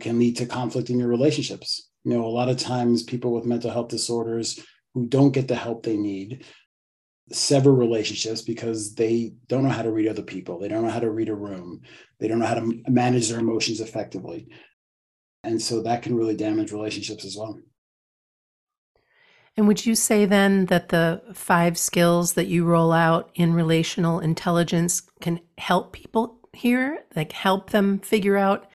can 0.00 0.18
lead 0.18 0.36
to 0.36 0.46
conflict 0.46 0.90
in 0.90 0.98
your 0.98 1.08
relationships. 1.08 1.90
You 2.04 2.14
know, 2.14 2.24
a 2.24 2.28
lot 2.28 2.48
of 2.48 2.56
times 2.56 3.02
people 3.02 3.32
with 3.32 3.46
mental 3.46 3.70
health 3.70 3.88
disorders 3.88 4.60
who 4.94 5.06
don't 5.06 5.32
get 5.32 5.48
the 5.48 5.54
help 5.54 5.82
they 5.82 5.96
need 5.96 6.44
sever 7.32 7.72
relationships 7.72 8.42
because 8.42 8.94
they 8.94 9.34
don't 9.46 9.62
know 9.62 9.70
how 9.70 9.82
to 9.82 9.92
read 9.92 10.08
other 10.08 10.22
people. 10.22 10.58
They 10.58 10.68
don't 10.68 10.82
know 10.82 10.90
how 10.90 11.00
to 11.00 11.10
read 11.10 11.28
a 11.28 11.34
room. 11.34 11.82
They 12.18 12.28
don't 12.28 12.40
know 12.40 12.46
how 12.46 12.54
to 12.54 12.82
manage 12.88 13.28
their 13.28 13.38
emotions 13.38 13.80
effectively. 13.80 14.48
And 15.44 15.60
so 15.60 15.82
that 15.82 16.02
can 16.02 16.16
really 16.16 16.36
damage 16.36 16.72
relationships 16.72 17.24
as 17.24 17.36
well. 17.36 17.58
And 19.56 19.66
would 19.66 19.84
you 19.84 19.94
say 19.94 20.24
then 20.24 20.66
that 20.66 20.88
the 20.88 21.22
five 21.34 21.76
skills 21.76 22.34
that 22.34 22.46
you 22.46 22.64
roll 22.64 22.92
out 22.92 23.30
in 23.34 23.52
relational 23.52 24.20
intelligence 24.20 25.02
can 25.20 25.40
help 25.58 25.92
people 25.92 26.38
here, 26.52 27.04
like 27.14 27.32
help 27.32 27.70
them 27.70 27.98
figure 27.98 28.36
out 28.36 28.70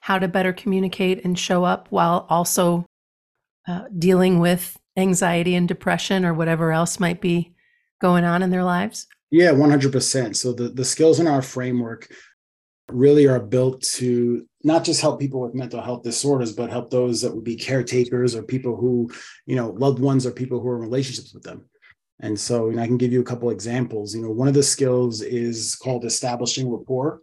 how 0.00 0.18
to 0.18 0.28
better 0.28 0.52
communicate 0.52 1.24
and 1.24 1.38
show 1.38 1.64
up 1.64 1.88
while 1.90 2.26
also 2.30 2.86
uh, 3.66 3.84
dealing 3.98 4.38
with 4.38 4.78
anxiety 4.96 5.54
and 5.54 5.68
depression 5.68 6.24
or 6.24 6.34
whatever 6.34 6.72
else 6.72 6.98
might 6.98 7.20
be 7.20 7.54
going 8.00 8.24
on 8.24 8.42
in 8.42 8.50
their 8.50 8.64
lives? 8.64 9.06
Yeah, 9.30 9.50
100%. 9.50 10.36
So 10.36 10.52
the, 10.52 10.68
the 10.68 10.84
skills 10.84 11.20
in 11.20 11.26
our 11.26 11.42
framework 11.42 12.08
really 12.90 13.26
are 13.26 13.40
built 13.40 13.82
to 13.82 14.46
not 14.64 14.84
just 14.84 15.00
help 15.00 15.20
people 15.20 15.40
with 15.40 15.54
mental 15.54 15.80
health 15.80 16.02
disorders, 16.02 16.52
but 16.52 16.70
help 16.70 16.90
those 16.90 17.20
that 17.20 17.34
would 17.34 17.44
be 17.44 17.56
caretakers 17.56 18.34
or 18.34 18.42
people 18.42 18.76
who, 18.76 19.10
you 19.46 19.56
know, 19.56 19.70
loved 19.70 19.98
ones 19.98 20.26
or 20.26 20.32
people 20.32 20.60
who 20.60 20.68
are 20.68 20.76
in 20.76 20.82
relationships 20.82 21.32
with 21.32 21.42
them. 21.42 21.64
And 22.20 22.38
so, 22.38 22.70
know, 22.70 22.82
I 22.82 22.86
can 22.86 22.96
give 22.96 23.12
you 23.12 23.20
a 23.20 23.24
couple 23.24 23.50
examples. 23.50 24.14
You 24.14 24.22
know, 24.22 24.30
one 24.30 24.48
of 24.48 24.54
the 24.54 24.62
skills 24.62 25.22
is 25.22 25.76
called 25.76 26.04
establishing 26.04 26.70
rapport. 26.70 27.20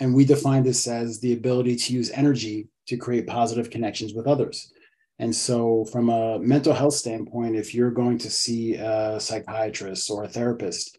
And 0.00 0.14
we 0.14 0.24
define 0.24 0.62
this 0.64 0.88
as 0.88 1.20
the 1.20 1.34
ability 1.34 1.76
to 1.76 1.92
use 1.92 2.10
energy 2.10 2.68
to 2.88 2.96
create 2.96 3.26
positive 3.26 3.70
connections 3.70 4.14
with 4.14 4.26
others. 4.26 4.72
And 5.18 5.34
so, 5.34 5.84
from 5.92 6.08
a 6.08 6.40
mental 6.40 6.72
health 6.72 6.94
standpoint, 6.94 7.54
if 7.54 7.74
you're 7.74 7.92
going 7.92 8.18
to 8.18 8.30
see 8.30 8.74
a 8.74 9.20
psychiatrist 9.20 10.10
or 10.10 10.24
a 10.24 10.28
therapist, 10.28 10.98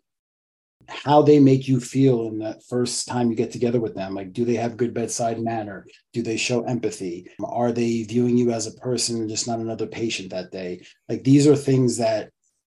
how 0.88 1.22
they 1.22 1.40
make 1.40 1.68
you 1.68 1.80
feel 1.80 2.28
in 2.28 2.40
that 2.40 2.64
first 2.64 3.08
time 3.08 3.30
you 3.30 3.36
get 3.36 3.52
together 3.52 3.80
with 3.80 3.96
them. 3.96 4.16
Like, 4.16 4.34
do 4.34 4.46
they 4.46 4.56
have 4.56 4.78
good 4.78 4.94
bedside 4.94 5.40
manner? 5.40 5.86
Do 6.14 6.22
they 6.22 6.38
show 6.38 6.64
empathy? 6.64 7.30
Are 7.44 7.72
they 7.72 8.04
viewing 8.04 8.38
you 8.38 8.52
as 8.52 8.68
a 8.68 8.80
person, 8.80 9.18
and 9.18 9.30
just 9.30 9.48
not 9.48 9.60
another 9.60 9.88
patient 9.88 10.32
that 10.32 10.52
day? 10.52 10.86
Like, 11.10 11.24
these 11.24 11.48
are 11.48 11.56
things 11.56 11.98
that, 11.98 12.30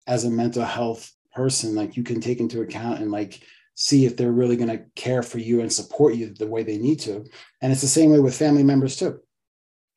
as 0.08 0.26
a 0.26 0.30
mental 0.32 0.64
health 0.64 1.12
person, 1.34 1.76
like 1.76 1.96
you 1.96 2.04
can 2.04 2.20
take 2.20 2.40
into 2.40 2.62
account 2.62 3.00
and 3.00 3.12
like 3.12 3.42
see 3.76 4.06
if 4.06 4.18
they're 4.18 4.32
really 4.32 4.58
going 4.58 4.70
to 4.70 4.84
care 4.96 5.24
for 5.24 5.38
you 5.38 5.62
and 5.62 5.72
support 5.72 6.16
you 6.16 6.34
the 6.34 6.48
way 6.48 6.64
they 6.64 6.78
need 6.78 7.00
to. 7.00 7.24
And 7.62 7.72
it's 7.72 7.82
the 7.82 7.88
same 7.88 8.12
way 8.12 8.20
with 8.20 8.36
family 8.38 8.64
members 8.64 8.96
too. 8.96 9.20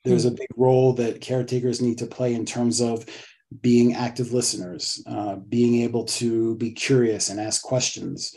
There's 0.04 0.24
mm-hmm. 0.24 0.34
a 0.34 0.38
big 0.38 0.48
role 0.56 0.92
that 0.94 1.20
caretakers 1.20 1.80
need 1.80 1.98
to 1.98 2.06
play 2.06 2.34
in 2.34 2.44
terms 2.44 2.80
of 2.80 3.06
being 3.60 3.94
active 3.94 4.32
listeners, 4.32 5.02
uh, 5.06 5.36
being 5.36 5.82
able 5.82 6.04
to 6.04 6.56
be 6.56 6.70
curious 6.70 7.28
and 7.28 7.40
ask 7.40 7.62
questions, 7.62 8.34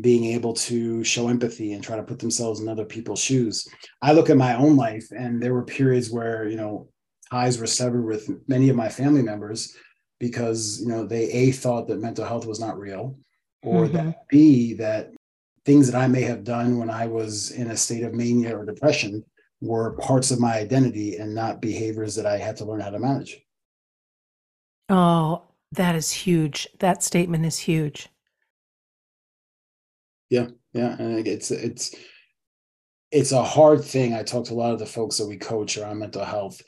being 0.00 0.24
able 0.24 0.52
to 0.54 1.04
show 1.04 1.28
empathy 1.28 1.72
and 1.72 1.82
try 1.82 1.96
to 1.96 2.02
put 2.02 2.18
themselves 2.18 2.60
in 2.60 2.68
other 2.68 2.84
people's 2.84 3.20
shoes. 3.20 3.68
I 4.00 4.12
look 4.12 4.30
at 4.30 4.36
my 4.36 4.54
own 4.54 4.76
life, 4.76 5.06
and 5.10 5.42
there 5.42 5.54
were 5.54 5.64
periods 5.64 6.10
where 6.10 6.48
you 6.48 6.56
know 6.56 6.88
ties 7.30 7.58
were 7.58 7.66
severed 7.66 8.04
with 8.04 8.28
many 8.48 8.68
of 8.68 8.76
my 8.76 8.88
family 8.88 9.22
members 9.22 9.76
because 10.18 10.80
you 10.80 10.88
know 10.88 11.06
they 11.06 11.30
a 11.30 11.52
thought 11.52 11.88
that 11.88 12.00
mental 12.00 12.24
health 12.24 12.46
was 12.46 12.60
not 12.60 12.78
real, 12.78 13.18
or 13.62 13.84
mm-hmm. 13.84 13.96
that 13.96 14.16
b 14.28 14.74
that 14.74 15.12
things 15.64 15.90
that 15.90 16.00
I 16.00 16.08
may 16.08 16.22
have 16.22 16.44
done 16.44 16.78
when 16.78 16.90
I 16.90 17.06
was 17.06 17.52
in 17.52 17.70
a 17.70 17.76
state 17.76 18.02
of 18.02 18.14
mania 18.14 18.56
or 18.56 18.64
depression 18.64 19.24
were 19.60 19.92
parts 19.92 20.30
of 20.30 20.40
my 20.40 20.58
identity 20.58 21.16
and 21.16 21.34
not 21.34 21.62
behaviors 21.62 22.16
that 22.16 22.26
I 22.26 22.36
had 22.36 22.56
to 22.56 22.64
learn 22.64 22.80
how 22.80 22.90
to 22.90 22.98
manage. 22.98 23.41
Oh, 24.92 25.40
that 25.72 25.94
is 25.94 26.12
huge. 26.12 26.68
That 26.80 27.02
statement 27.02 27.46
is 27.46 27.58
huge. 27.58 28.10
Yeah, 30.28 30.48
yeah, 30.74 30.96
and 30.98 31.26
it's 31.26 31.50
it's 31.50 31.94
it's 33.10 33.32
a 33.32 33.42
hard 33.42 33.82
thing. 33.82 34.12
I 34.12 34.22
talk 34.22 34.44
to 34.46 34.52
a 34.52 34.54
lot 34.54 34.74
of 34.74 34.78
the 34.78 34.84
folks 34.84 35.16
that 35.16 35.26
we 35.26 35.38
coach 35.38 35.78
around 35.78 35.98
mental 35.98 36.26
health. 36.26 36.60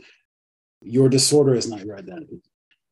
Your 0.81 1.11
disorder 1.11 1.55
is 1.55 1.69
not 1.69 1.85
your 1.85 1.99
identity. 1.99 2.41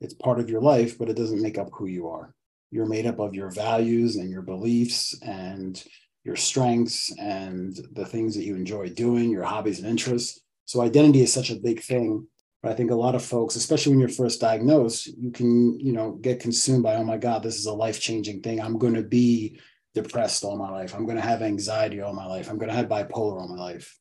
It's 0.03 0.13
part 0.13 0.39
of 0.39 0.51
your 0.51 0.61
life, 0.61 0.99
but 0.99 1.09
it 1.09 1.17
doesn't 1.17 1.41
make 1.41 1.57
up 1.57 1.71
who 1.73 1.87
you 1.87 2.09
are. 2.09 2.35
You're 2.71 2.85
made 2.85 3.07
up 3.07 3.19
of 3.19 3.35
your 3.35 3.51
values 3.51 4.17
and 4.17 4.29
your 4.29 4.43
beliefs 4.43 5.19
and 5.23 5.83
your 6.25 6.37
strengths 6.37 7.11
and 7.19 7.75
the 7.93 8.05
things 8.05 8.35
that 8.35 8.45
you 8.45 8.55
enjoy 8.55 8.91
doing, 8.91 9.31
your 9.31 9.45
hobbies 9.45 9.79
and 9.79 9.89
interests. 9.89 10.43
So 10.67 10.83
identity 10.83 11.23
is 11.23 11.33
such 11.33 11.51
a 11.51 11.57
big 11.57 11.83
thing 11.83 12.27
but 12.63 12.71
I 12.71 12.75
think 12.75 12.93
a 12.93 12.97
lot 12.97 13.17
of 13.17 13.25
folks, 13.25 13.57
especially 13.57 13.91
when 13.91 14.01
you're 14.01 14.09
first 14.09 14.41
diagnosed, 14.41 15.09
you 15.19 15.33
can, 15.33 15.79
you 15.81 15.93
know, 15.93 16.13
get 16.13 16.41
consumed 16.41 16.85
by, 16.85 16.95
oh 16.95 17.03
my 17.03 17.17
God, 17.17 17.43
this 17.43 17.57
is 17.57 17.67
a 17.67 17.73
life 17.73 18.01
changing 18.01 18.41
thing. 18.41 18.61
I'm 18.61 18.79
going 18.79 18.95
to 18.95 19.03
be 19.03 19.59
depressed 19.95 20.45
all 20.45 20.57
my 20.57 20.71
life. 20.71 20.95
I'm 20.95 21.05
going 21.05 21.17
to 21.17 21.23
have 21.23 21.43
anxiety 21.43 22.01
all 22.01 22.15
my 22.15 22.27
life. 22.27 22.49
I'm 22.49 22.59
going 22.59 22.71
to 22.71 22.77
have 22.77 22.87
bipolar 22.87 23.41
all 23.41 23.49
my 23.49 23.61
life. 23.61 23.99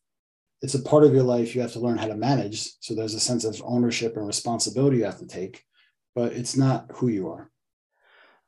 It's 0.61 0.75
a 0.75 0.81
part 0.83 1.03
of 1.03 1.13
your 1.13 1.23
life 1.23 1.55
you 1.55 1.61
have 1.61 1.73
to 1.73 1.79
learn 1.79 1.97
how 1.97 2.05
to 2.05 2.15
manage. 2.15 2.69
So 2.81 2.93
there's 2.93 3.15
a 3.15 3.19
sense 3.19 3.45
of 3.45 3.61
ownership 3.65 4.15
and 4.15 4.27
responsibility 4.27 4.97
you 4.97 5.05
have 5.05 5.19
to 5.19 5.27
take, 5.27 5.63
but 6.13 6.33
it's 6.33 6.55
not 6.55 6.85
who 6.93 7.07
you 7.07 7.29
are. 7.29 7.49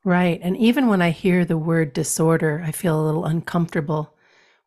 Right. 0.05 0.39
And 0.43 0.55
even 0.58 0.88
when 0.88 1.01
I 1.01 1.10
hear 1.10 1.43
the 1.43 1.58
word 1.58 1.91
disorder, 1.91 2.62
I 2.63 2.72
feel 2.72 3.01
a 3.01 3.05
little 3.05 3.25
uncomfortable 3.25 4.15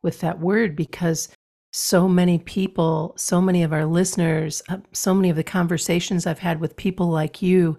with 0.03 0.21
that 0.21 0.41
word 0.41 0.75
because 0.75 1.29
so 1.76 2.09
many 2.09 2.38
people, 2.38 3.12
so 3.18 3.38
many 3.38 3.62
of 3.62 3.71
our 3.71 3.85
listeners, 3.85 4.62
uh, 4.71 4.78
so 4.92 5.12
many 5.12 5.28
of 5.28 5.37
the 5.37 5.45
conversations 5.45 6.26
I've 6.26 6.38
had 6.38 6.59
with 6.59 6.75
people 6.75 7.09
like 7.09 7.42
you, 7.42 7.78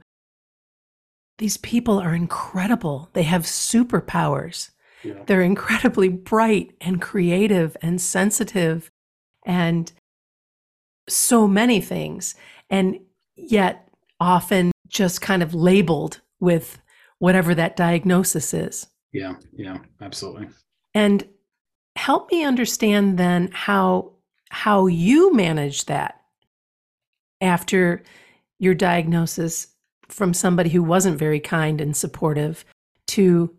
these 1.39 1.58
people 1.58 2.00
are 2.00 2.13
incredible. 2.13 3.10
They 3.13 3.24
have 3.24 3.42
superpowers. 3.42 4.69
Yeah. 5.04 5.24
They're 5.26 5.41
incredibly 5.41 6.10
bright 6.10 6.76
and 6.80 7.02
creative 7.02 7.76
and 7.82 8.00
sensitive 8.00 8.91
and 9.48 9.91
so 11.10 11.48
many 11.48 11.82
things. 11.82 12.36
And 12.69 13.00
yet, 13.36 13.89
often 14.19 14.72
just 14.88 15.22
kind 15.22 15.41
of 15.41 15.56
labeled 15.56 16.22
with 16.39 16.80
whatever 17.17 17.56
that 17.56 17.76
diagnosis 17.76 18.54
is. 18.54 18.86
Yeah, 19.12 19.36
yeah, 19.54 19.80
absolutely. 20.02 20.50
And 20.93 21.28
help 21.98 22.32
me 22.32 22.44
understand 22.44 23.18
then 23.18 23.50
how 23.52 24.12
how 24.50 24.88
you 24.88 25.34
manage 25.34 25.86
that 25.86 26.22
after 27.42 28.02
your 28.60 28.74
diagnosis 28.74 29.68
from 30.08 30.34
somebody 30.34 30.70
who 30.70 30.82
wasn't 30.82 31.20
very 31.20 31.40
kind 31.40 31.82
and 31.82 31.98
supportive 31.98 32.64
to 33.08 33.54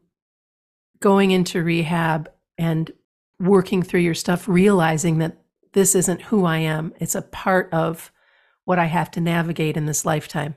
going 1.01 1.31
into 1.31 1.63
rehab 1.63 2.31
and 2.57 2.91
working 3.39 3.83
through 3.83 4.01
your 4.01 4.15
stuff 4.15 4.49
realizing 4.49 5.19
that 5.19 5.37
this 5.73 5.95
isn't 5.95 6.23
who 6.23 6.45
I 6.45 6.59
am. 6.59 6.95
It's 6.99 7.15
a 7.15 7.23
part 7.23 7.73
of 7.73 8.11
what 8.65 8.79
I 8.79 8.87
have 8.87 9.11
to 9.13 9.21
navigate 9.21 9.77
in 9.77 9.87
this 9.87 10.05
lifetime. 10.05 10.55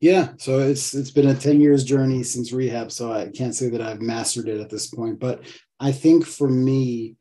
Yeah 0.00 0.32
so 0.38 0.58
it's 0.58 0.94
it's 0.94 1.10
been 1.10 1.28
a 1.28 1.34
10 1.34 1.60
years 1.60 1.84
journey 1.84 2.22
since 2.22 2.52
rehab 2.52 2.92
so 2.92 3.12
I 3.12 3.28
can't 3.28 3.54
say 3.54 3.68
that 3.70 3.80
I've 3.80 4.02
mastered 4.02 4.48
it 4.48 4.60
at 4.60 4.68
this 4.68 4.88
point 4.88 5.18
but 5.18 5.44
I 5.84 5.92
think 5.92 6.24
for 6.24 6.48
me, 6.48 7.16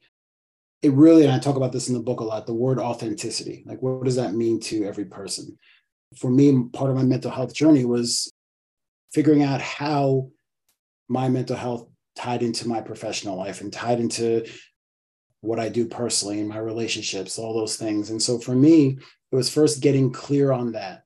it 0.82 0.94
really, 0.94 1.24
and 1.26 1.34
I 1.34 1.40
talk 1.40 1.58
about 1.58 1.74
this 1.74 1.90
in 1.90 1.96
the 1.96 2.00
book 2.00 2.22
a 2.22 2.24
lot, 2.24 2.48
the 2.48 2.54
word 2.54 2.80
authenticity. 2.80 3.62
Like, 3.66 3.82
what 3.82 4.06
does 4.06 4.16
that 4.16 4.36
mean 4.36 4.62
to 4.62 4.86
every 4.86 5.04
person? 5.04 5.60
For 6.16 6.32
me, 6.32 6.70
part 6.72 6.90
of 6.90 6.96
my 6.96 7.04
mental 7.04 7.30
health 7.30 7.54
journey 7.54 7.84
was 7.84 8.32
figuring 9.12 9.44
out 9.44 9.60
how 9.60 10.30
my 11.10 11.28
mental 11.28 11.58
health 11.58 11.90
tied 12.16 12.42
into 12.42 12.70
my 12.70 12.80
professional 12.80 13.36
life 13.36 13.60
and 13.60 13.74
tied 13.74 14.00
into 14.00 14.46
what 15.42 15.60
I 15.60 15.68
do 15.68 15.86
personally 15.86 16.40
and 16.40 16.48
my 16.48 16.60
relationships, 16.60 17.38
all 17.38 17.54
those 17.54 17.76
things. 17.76 18.12
And 18.12 18.22
so 18.22 18.40
for 18.40 18.56
me, 18.56 18.98
it 19.30 19.36
was 19.36 19.50
first 19.50 19.82
getting 19.82 20.10
clear 20.10 20.54
on 20.54 20.72
that 20.72 21.04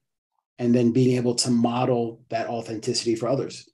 and 0.59 0.75
then 0.75 0.91
being 0.91 1.17
able 1.17 1.33
to 1.33 1.49
model 1.49 2.21
that 2.29 2.49
authenticity 2.49 3.15
for 3.15 3.27
others 3.27 3.67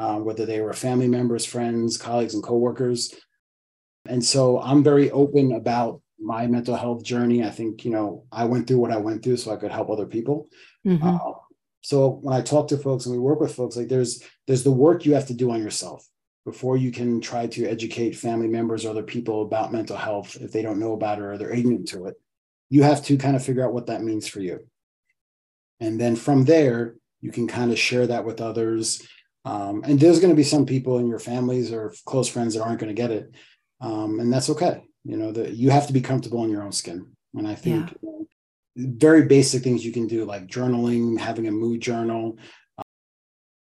uh, 0.00 0.16
whether 0.16 0.46
they 0.46 0.62
were 0.62 0.72
family 0.72 1.06
members, 1.06 1.44
friends, 1.44 1.98
colleagues, 1.98 2.32
and 2.32 2.42
coworkers. 2.42 3.14
And 4.06 4.24
so 4.24 4.60
I'm 4.60 4.82
very 4.82 5.10
open 5.10 5.52
about 5.52 6.00
my 6.18 6.46
mental 6.46 6.76
health 6.76 7.02
journey. 7.02 7.44
I 7.44 7.50
think, 7.50 7.84
you 7.84 7.90
know, 7.90 8.24
I 8.30 8.44
went 8.44 8.66
through 8.66 8.78
what 8.78 8.92
I 8.92 8.96
went 8.96 9.22
through 9.22 9.38
so 9.38 9.52
I 9.52 9.56
could 9.56 9.72
help 9.72 9.90
other 9.90 10.06
people. 10.06 10.48
Mm-hmm. 10.86 11.06
Uh, 11.06 11.32
so 11.82 12.08
when 12.22 12.34
I 12.34 12.42
talk 12.42 12.68
to 12.68 12.78
folks 12.78 13.06
and 13.06 13.14
we 13.14 13.20
work 13.20 13.40
with 13.40 13.54
folks, 13.54 13.76
like 13.76 13.88
there's 13.88 14.22
there's 14.46 14.64
the 14.64 14.70
work 14.70 15.04
you 15.04 15.14
have 15.14 15.26
to 15.28 15.34
do 15.34 15.50
on 15.50 15.62
yourself 15.62 16.06
before 16.44 16.76
you 16.76 16.90
can 16.90 17.20
try 17.20 17.46
to 17.46 17.66
educate 17.66 18.16
family 18.16 18.48
members 18.48 18.84
or 18.84 18.90
other 18.90 19.02
people 19.02 19.42
about 19.42 19.72
mental 19.72 19.96
health 19.96 20.36
if 20.40 20.52
they 20.52 20.62
don't 20.62 20.80
know 20.80 20.92
about 20.92 21.18
it 21.18 21.24
or 21.24 21.38
they're 21.38 21.52
ignorant 21.52 21.88
to 21.88 22.06
it. 22.06 22.14
You 22.68 22.82
have 22.82 23.02
to 23.04 23.16
kind 23.16 23.36
of 23.36 23.44
figure 23.44 23.64
out 23.64 23.74
what 23.74 23.86
that 23.86 24.02
means 24.02 24.28
for 24.28 24.40
you. 24.40 24.60
And 25.80 26.00
then 26.00 26.16
from 26.16 26.44
there, 26.44 26.96
you 27.20 27.32
can 27.32 27.48
kind 27.48 27.70
of 27.70 27.78
share 27.78 28.06
that 28.06 28.24
with 28.24 28.40
others 28.40 29.06
um, 29.44 29.82
and 29.86 29.98
there's 29.98 30.20
going 30.20 30.30
to 30.30 30.36
be 30.36 30.42
some 30.42 30.66
people 30.66 30.98
in 30.98 31.06
your 31.06 31.18
families 31.18 31.72
or 31.72 31.94
close 32.04 32.28
friends 32.28 32.54
that 32.54 32.62
aren't 32.62 32.80
going 32.80 32.94
to 32.94 33.00
get 33.00 33.10
it. 33.10 33.34
Um, 33.80 34.20
and 34.20 34.32
that's 34.32 34.50
okay. 34.50 34.82
You 35.04 35.16
know, 35.16 35.32
that 35.32 35.54
you 35.54 35.70
have 35.70 35.86
to 35.86 35.92
be 35.92 36.00
comfortable 36.00 36.44
in 36.44 36.50
your 36.50 36.62
own 36.62 36.72
skin. 36.72 37.06
And 37.34 37.46
I 37.46 37.54
think 37.54 37.88
yeah. 37.88 37.94
you 38.02 38.26
know, 38.76 38.98
very 38.98 39.24
basic 39.24 39.62
things 39.62 39.84
you 39.84 39.92
can 39.92 40.06
do, 40.06 40.24
like 40.24 40.46
journaling, 40.46 41.18
having 41.18 41.48
a 41.48 41.52
mood 41.52 41.80
journal, 41.80 42.38
uh, 42.78 42.82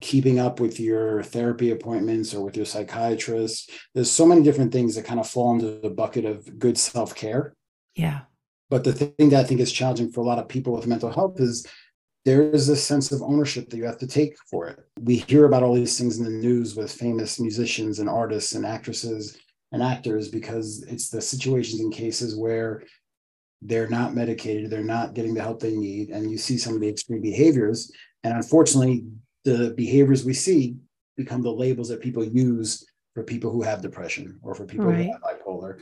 keeping 0.01 0.39
up 0.39 0.59
with 0.59 0.79
your 0.79 1.23
therapy 1.23 1.71
appointments 1.71 2.33
or 2.33 2.43
with 2.43 2.57
your 2.57 2.65
psychiatrist. 2.65 3.71
There's 3.93 4.11
so 4.11 4.25
many 4.25 4.43
different 4.43 4.71
things 4.71 4.95
that 4.95 5.05
kind 5.05 5.19
of 5.19 5.29
fall 5.29 5.53
into 5.53 5.79
the 5.79 5.89
bucket 5.89 6.25
of 6.25 6.59
good 6.59 6.77
self 6.77 7.15
care. 7.15 7.53
Yeah. 7.95 8.21
But 8.69 8.83
the 8.83 8.93
thing 8.93 9.29
that 9.29 9.41
I 9.41 9.43
think 9.43 9.59
is 9.59 9.71
challenging 9.71 10.11
for 10.11 10.21
a 10.21 10.25
lot 10.25 10.39
of 10.39 10.47
people 10.47 10.73
with 10.73 10.87
mental 10.87 11.11
health 11.11 11.39
is 11.39 11.65
there 12.25 12.41
is 12.41 12.69
a 12.69 12.75
sense 12.75 13.11
of 13.11 13.21
ownership 13.21 13.69
that 13.69 13.77
you 13.77 13.83
have 13.83 13.97
to 13.99 14.07
take 14.07 14.35
for 14.49 14.67
it. 14.67 14.79
We 14.99 15.17
hear 15.17 15.45
about 15.45 15.61
all 15.61 15.75
these 15.75 15.97
things 15.97 16.17
in 16.17 16.23
the 16.23 16.31
news 16.31 16.75
with 16.75 16.91
famous 16.91 17.39
musicians 17.39 17.99
and 17.99 18.09
artists 18.09 18.53
and 18.53 18.65
actresses 18.65 19.37
and 19.73 19.83
actors 19.83 20.29
because 20.29 20.83
it's 20.83 21.09
the 21.09 21.19
situations 21.19 21.81
and 21.81 21.91
cases 21.91 22.35
where 22.35 22.83
they're 23.61 23.89
not 23.89 24.13
medicated, 24.13 24.69
they're 24.69 24.83
not 24.83 25.13
getting 25.13 25.33
the 25.33 25.41
help 25.41 25.59
they 25.59 25.75
need, 25.75 26.09
and 26.09 26.29
you 26.31 26.37
see 26.37 26.57
some 26.57 26.75
of 26.75 26.81
the 26.81 26.87
extreme 26.89 27.21
behaviors. 27.21 27.91
And 28.23 28.33
unfortunately, 28.33 29.05
the 29.43 29.73
behaviors 29.75 30.23
we 30.23 30.33
see 30.33 30.77
become 31.17 31.41
the 31.41 31.51
labels 31.51 31.89
that 31.89 32.01
people 32.01 32.23
use 32.23 32.85
for 33.13 33.23
people 33.23 33.51
who 33.51 33.61
have 33.61 33.81
depression 33.81 34.39
or 34.41 34.55
for 34.55 34.65
people 34.65 34.87
right. 34.87 35.05
who 35.05 35.11
have 35.11 35.21
bipolar. 35.21 35.79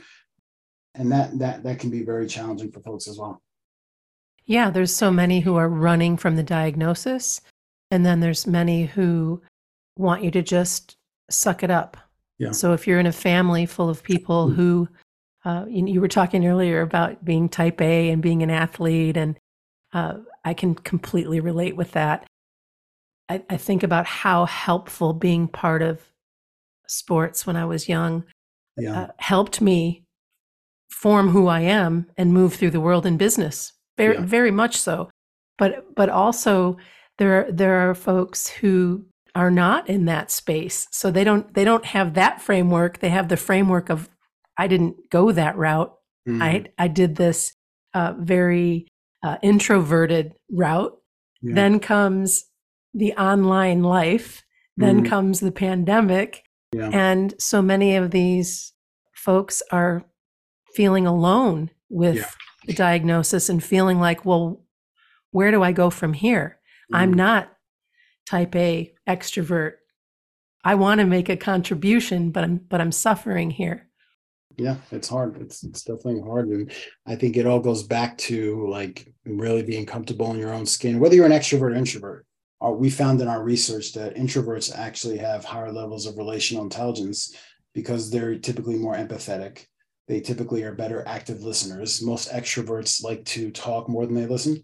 And 0.94 1.10
that 1.12 1.38
that 1.38 1.62
that 1.62 1.78
can 1.78 1.90
be 1.90 2.02
very 2.02 2.26
challenging 2.26 2.70
for 2.70 2.80
folks 2.80 3.08
as 3.08 3.18
well. 3.18 3.42
Yeah, 4.44 4.70
there's 4.70 4.94
so 4.94 5.10
many 5.10 5.40
who 5.40 5.56
are 5.56 5.68
running 5.68 6.16
from 6.16 6.36
the 6.36 6.42
diagnosis. 6.42 7.40
And 7.90 8.04
then 8.04 8.20
there's 8.20 8.46
many 8.46 8.86
who 8.86 9.42
want 9.96 10.22
you 10.22 10.30
to 10.32 10.42
just 10.42 10.96
suck 11.30 11.62
it 11.62 11.70
up. 11.70 11.96
Yeah. 12.42 12.50
So 12.50 12.72
if 12.72 12.88
you're 12.88 12.98
in 12.98 13.06
a 13.06 13.12
family 13.12 13.66
full 13.66 13.88
of 13.88 14.02
people 14.02 14.48
mm. 14.48 14.56
who, 14.56 14.88
uh, 15.44 15.64
you, 15.68 15.86
you, 15.86 16.00
were 16.00 16.08
talking 16.08 16.44
earlier 16.44 16.80
about 16.80 17.24
being 17.24 17.48
type 17.48 17.80
A 17.80 18.10
and 18.10 18.20
being 18.20 18.42
an 18.42 18.50
athlete, 18.50 19.16
and 19.16 19.38
uh, 19.92 20.14
I 20.44 20.52
can 20.52 20.74
completely 20.74 21.38
relate 21.38 21.76
with 21.76 21.92
that. 21.92 22.26
I, 23.28 23.44
I 23.48 23.56
think 23.56 23.84
about 23.84 24.06
how 24.06 24.46
helpful 24.46 25.12
being 25.12 25.46
part 25.46 25.82
of 25.82 26.00
sports 26.88 27.46
when 27.46 27.54
I 27.54 27.64
was 27.64 27.88
young 27.88 28.24
Yeah. 28.76 29.02
uh, 29.02 29.06
helped 29.18 29.60
me 29.60 30.02
form 30.90 31.28
who 31.28 31.46
I 31.46 31.60
am 31.60 32.06
and 32.16 32.32
move 32.32 32.54
through 32.54 32.70
the 32.70 32.80
world 32.80 33.06
in 33.06 33.16
business. 33.16 33.72
Very, 33.96 34.14
Yeah. 34.14 34.22
very 34.22 34.50
much 34.50 34.78
so. 34.78 35.10
But 35.58 35.94
but 35.94 36.08
also 36.08 36.76
there 37.18 37.50
there 37.52 37.88
are 37.88 37.94
folks 37.94 38.48
who 38.48 39.06
are 39.34 39.50
not 39.50 39.88
in 39.88 40.04
that 40.06 40.30
space, 40.30 40.86
so 40.90 41.10
they 41.10 41.24
don't 41.24 41.54
they 41.54 41.64
don't 41.64 41.84
have 41.86 42.14
that 42.14 42.40
framework. 42.42 42.98
They 42.98 43.08
have 43.10 43.28
the 43.28 43.36
framework 43.36 43.88
of 43.90 44.08
I 44.58 44.66
didn't 44.68 45.10
go 45.10 45.32
that 45.32 45.56
route. 45.56 45.92
Mhm. 46.28 46.42
I 46.42 46.64
I 46.78 46.88
did 46.88 47.16
this 47.16 47.54
uh, 47.94 48.14
very 48.18 48.86
uh, 49.22 49.36
introverted 49.42 50.34
route. 50.50 50.92
Yeah. 51.42 51.54
Then 51.54 51.80
comes 51.80 52.44
the 52.94 53.12
online 53.14 53.82
life. 53.82 54.42
Then 54.76 55.04
Mhm. 55.04 55.08
comes 55.08 55.40
the 55.40 55.52
pandemic. 55.52 56.42
Yeah. 56.72 56.88
And 56.92 57.34
so 57.38 57.62
many 57.62 57.96
of 57.96 58.10
these 58.10 58.72
folks 59.14 59.62
are 59.70 60.04
feeling 60.74 61.06
alone 61.06 61.70
with 61.90 62.16
Yeah. 62.16 62.28
the 62.66 62.72
diagnosis 62.72 63.48
and 63.48 63.62
feeling 63.62 64.00
like, 64.00 64.24
well, 64.24 64.64
where 65.30 65.50
do 65.50 65.62
I 65.62 65.72
go 65.72 65.90
from 65.90 66.14
here? 66.14 66.58
I'm 66.92 67.12
Mhm. 67.12 67.16
not 67.16 67.51
type 68.26 68.54
A 68.56 68.94
extrovert. 69.08 69.74
I 70.64 70.76
want 70.76 71.00
to 71.00 71.06
make 71.06 71.28
a 71.28 71.36
contribution, 71.36 72.30
but 72.30 72.44
I'm 72.44 72.56
but 72.56 72.80
I'm 72.80 72.92
suffering 72.92 73.50
here. 73.50 73.88
Yeah, 74.56 74.76
it's 74.90 75.08
hard. 75.08 75.40
It's 75.40 75.64
it's 75.64 75.82
definitely 75.82 76.20
hard, 76.20 76.48
and 76.48 76.72
I 77.06 77.16
think 77.16 77.36
it 77.36 77.46
all 77.46 77.60
goes 77.60 77.82
back 77.82 78.18
to 78.18 78.68
like 78.68 79.12
really 79.24 79.62
being 79.62 79.86
comfortable 79.86 80.30
in 80.32 80.38
your 80.38 80.52
own 80.52 80.66
skin. 80.66 81.00
Whether 81.00 81.16
you're 81.16 81.26
an 81.26 81.32
extrovert 81.32 81.72
or 81.72 81.74
introvert, 81.74 82.26
uh, 82.64 82.70
we 82.70 82.90
found 82.90 83.20
in 83.20 83.28
our 83.28 83.42
research 83.42 83.92
that 83.94 84.14
introverts 84.14 84.76
actually 84.76 85.18
have 85.18 85.44
higher 85.44 85.72
levels 85.72 86.06
of 86.06 86.18
relational 86.18 86.64
intelligence 86.64 87.34
because 87.74 88.10
they're 88.10 88.38
typically 88.38 88.76
more 88.76 88.94
empathetic. 88.94 89.66
They 90.06 90.20
typically 90.20 90.62
are 90.62 90.74
better 90.74 91.02
active 91.06 91.42
listeners. 91.42 92.02
Most 92.02 92.30
extroverts 92.30 93.02
like 93.02 93.24
to 93.26 93.50
talk 93.50 93.88
more 93.88 94.04
than 94.06 94.14
they 94.14 94.26
listen. 94.26 94.62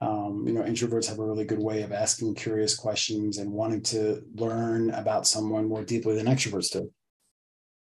Um, 0.00 0.44
you 0.46 0.52
know, 0.52 0.62
introverts 0.62 1.08
have 1.08 1.18
a 1.18 1.24
really 1.26 1.44
good 1.44 1.58
way 1.58 1.82
of 1.82 1.90
asking 1.92 2.36
curious 2.36 2.76
questions 2.76 3.38
and 3.38 3.50
wanting 3.50 3.82
to 3.82 4.22
learn 4.36 4.90
about 4.90 5.26
someone 5.26 5.66
more 5.68 5.82
deeply 5.82 6.14
than 6.14 6.26
extroverts 6.26 6.70
do. 6.70 6.92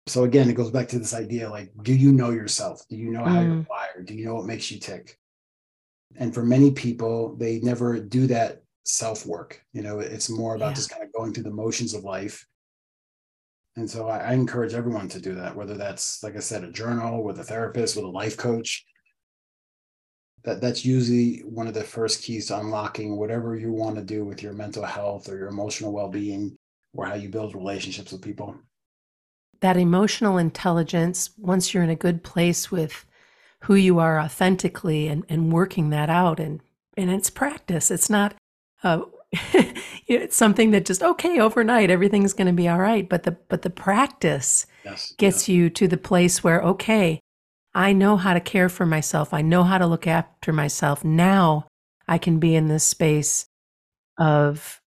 So 0.07 0.25
again 0.25 0.49
it 0.51 0.55
goes 0.55 0.71
back 0.71 0.87
to 0.89 0.99
this 0.99 1.15
idea 1.15 1.49
like 1.51 1.73
do 1.83 1.95
you 1.95 2.13
know 2.13 2.31
yourself? 2.31 2.83
Do 2.89 2.97
you 2.97 3.11
know 3.11 3.25
how 3.25 3.41
you're 3.41 3.57
Mm. 3.57 3.69
wired? 3.69 4.07
Do 4.07 4.15
you 4.15 4.27
know 4.27 4.35
what 4.35 4.45
makes 4.45 4.71
you 4.71 4.79
tick? 4.79 5.19
And 6.17 6.33
for 6.33 6.45
many 6.45 6.71
people 6.73 7.35
they 7.37 7.59
never 7.61 7.99
do 7.99 8.27
that 8.29 8.63
self 8.85 9.25
work 9.25 9.65
you 9.73 9.81
know 9.83 9.99
it's 10.01 10.29
more 10.29 10.55
about 10.57 10.69
Yeah. 10.69 10.75
just 10.75 10.91
kind 10.91 11.03
of 11.03 11.11
going 11.13 11.33
through 11.33 11.45
the 11.45 11.51
motions 11.51 11.95
of 11.95 12.05
life. 12.05 12.47
And 13.77 13.91
so 13.91 14.07
I, 14.09 14.19
I 14.19 14.33
encourage 14.35 14.75
everyone 14.75 15.09
to 15.09 15.21
do 15.21 15.35
that 15.35 15.57
whether 15.57 15.75
that's 15.75 16.23
like 16.23 16.37
i 16.37 16.41
said 16.41 16.63
a 16.65 16.71
journal 16.71 17.25
with 17.25 17.41
a 17.41 17.45
therapist 17.45 17.97
with 17.97 18.05
a 18.05 18.09
life 18.09 18.37
coach 18.37 18.85
that 20.45 20.61
that's 20.61 20.85
usually 20.85 21.39
one 21.41 21.67
of 21.67 21.75
the 21.75 21.83
first 21.83 22.23
keys 22.23 22.47
to 22.47 22.59
unlocking 22.59 23.17
whatever 23.17 23.57
you 23.57 23.73
want 23.73 23.97
to 23.97 24.03
do 24.03 24.25
with 24.25 24.43
your 24.43 24.53
mental 24.53 24.85
health 24.85 25.29
or 25.29 25.37
your 25.37 25.49
emotional 25.49 25.93
well-being 25.93 26.57
or 26.95 27.07
how 27.07 27.15
you 27.15 27.29
build 27.29 27.55
relationships 27.55 28.13
with 28.13 28.23
people 28.23 28.55
That 29.61 29.77
emotional 29.77 30.39
intelligence, 30.39 31.31
once 31.39 31.73
you're 31.73 31.83
in 31.83 31.91
a 31.91 31.97
good 31.97 32.23
place 32.23 32.71
with 32.71 33.05
who 33.61 33.75
you 33.75 33.99
are 33.99 34.21
authentically 34.21 35.09
and, 35.09 35.25
and 35.29 35.53
working 35.53 35.91
that 35.91 36.11
out 36.11 36.39
and 36.39 36.61
and 36.97 37.11
it's 37.11 37.31
practice. 37.31 37.91
It's 37.91 38.09
not 38.09 38.35
uh, 38.85 39.01
it's 40.07 40.37
something 40.37 40.71
that 40.71 40.85
just 40.85 41.03
okay 41.03 41.41
overnight 41.41 41.91
everything's 41.91 42.35
going 42.35 42.47
to 42.47 42.53
be 42.53 42.69
all 42.69 42.79
right. 42.79 43.09
But 43.09 43.25
the 43.25 43.33
but 43.49 43.63
the 43.63 43.71
practice 43.71 44.67
yes 44.85 45.15
gets 45.17 45.49
you 45.49 45.71
to 45.71 45.89
the 45.89 45.97
place 45.97 46.45
where 46.45 46.61
okay 46.63 47.21
i 47.75 47.93
know 47.93 48.17
how 48.17 48.35
to 48.35 48.41
care 48.41 48.69
for 48.69 48.87
myself. 48.87 49.35
I 49.35 49.43
know 49.43 49.65
how 49.65 49.79
to 49.79 49.87
look 49.87 50.07
after 50.07 50.53
myself. 50.53 51.05
Now 51.05 51.67
i 52.09 52.19
can 52.19 52.39
be 52.39 52.55
in 52.55 52.69
this 52.69 52.85
space 52.85 53.47
of 54.19 54.81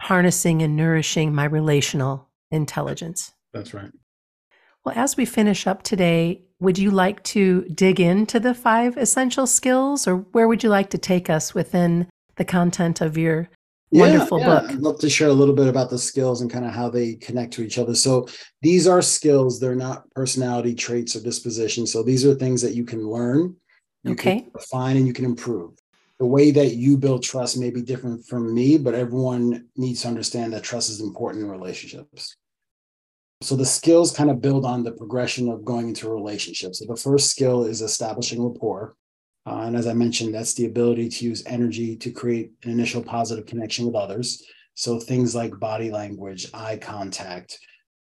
harnessing 0.00 0.62
and 0.62 0.76
nourishing 0.76 1.34
my 1.34 1.44
relational 1.44 2.28
intelligence. 2.50 3.32
That's 3.52 3.72
right. 3.72 3.90
Well 4.84 4.94
as 4.96 5.16
we 5.16 5.24
finish 5.24 5.66
up 5.66 5.82
today 5.82 6.44
would 6.60 6.78
you 6.78 6.90
like 6.90 7.22
to 7.22 7.62
dig 7.74 8.00
into 8.00 8.40
the 8.40 8.54
five 8.54 8.96
essential 8.96 9.46
skills 9.46 10.06
or 10.06 10.16
where 10.16 10.48
would 10.48 10.62
you 10.62 10.68
like 10.70 10.90
to 10.90 10.98
take 10.98 11.28
us 11.28 11.54
within 11.54 12.08
the 12.36 12.44
content 12.44 13.00
of 13.00 13.18
your 13.18 13.48
Wonderful 13.94 14.38
book. 14.38 14.64
I'd 14.68 14.78
love 14.80 14.98
to 14.98 15.08
share 15.08 15.28
a 15.28 15.32
little 15.32 15.54
bit 15.54 15.68
about 15.68 15.88
the 15.88 15.98
skills 15.98 16.40
and 16.40 16.50
kind 16.50 16.64
of 16.64 16.72
how 16.72 16.90
they 16.90 17.14
connect 17.14 17.52
to 17.54 17.62
each 17.62 17.78
other. 17.78 17.94
So 17.94 18.26
these 18.60 18.88
are 18.88 19.00
skills, 19.00 19.60
they're 19.60 19.76
not 19.76 20.10
personality 20.14 20.74
traits 20.74 21.14
or 21.14 21.20
disposition. 21.20 21.86
So 21.86 22.02
these 22.02 22.26
are 22.26 22.34
things 22.34 22.60
that 22.62 22.74
you 22.74 22.84
can 22.84 23.06
learn, 23.06 23.54
you 24.02 24.12
Okay. 24.12 24.40
can 24.40 24.50
refine, 24.52 24.96
and 24.96 25.06
you 25.06 25.12
can 25.12 25.24
improve. 25.24 25.74
The 26.18 26.26
way 26.26 26.50
that 26.50 26.74
you 26.74 26.96
build 26.96 27.22
trust 27.22 27.56
may 27.56 27.70
be 27.70 27.82
different 27.82 28.26
from 28.26 28.52
me, 28.52 28.78
but 28.78 28.94
everyone 28.94 29.68
needs 29.76 30.02
to 30.02 30.08
understand 30.08 30.52
that 30.52 30.64
trust 30.64 30.90
is 30.90 31.00
important 31.00 31.44
in 31.44 31.50
relationships. 31.50 32.36
So 33.42 33.56
the 33.56 33.66
skills 33.66 34.10
kind 34.16 34.30
of 34.30 34.40
build 34.40 34.64
on 34.64 34.82
the 34.82 34.92
progression 34.92 35.48
of 35.48 35.64
going 35.64 35.88
into 35.88 36.08
relationships. 36.08 36.78
So 36.78 36.86
the 36.86 36.96
first 36.96 37.30
skill 37.30 37.64
is 37.64 37.82
establishing 37.82 38.42
rapport. 38.42 38.96
Uh, 39.46 39.60
and 39.60 39.76
as 39.76 39.86
I 39.86 39.92
mentioned, 39.92 40.34
that's 40.34 40.54
the 40.54 40.66
ability 40.66 41.08
to 41.10 41.24
use 41.24 41.42
energy 41.46 41.96
to 41.96 42.10
create 42.10 42.52
an 42.62 42.70
initial 42.70 43.02
positive 43.02 43.46
connection 43.46 43.86
with 43.86 43.94
others. 43.94 44.42
So 44.74 44.98
things 44.98 45.34
like 45.34 45.58
body 45.58 45.90
language, 45.90 46.48
eye 46.54 46.78
contact, 46.78 47.58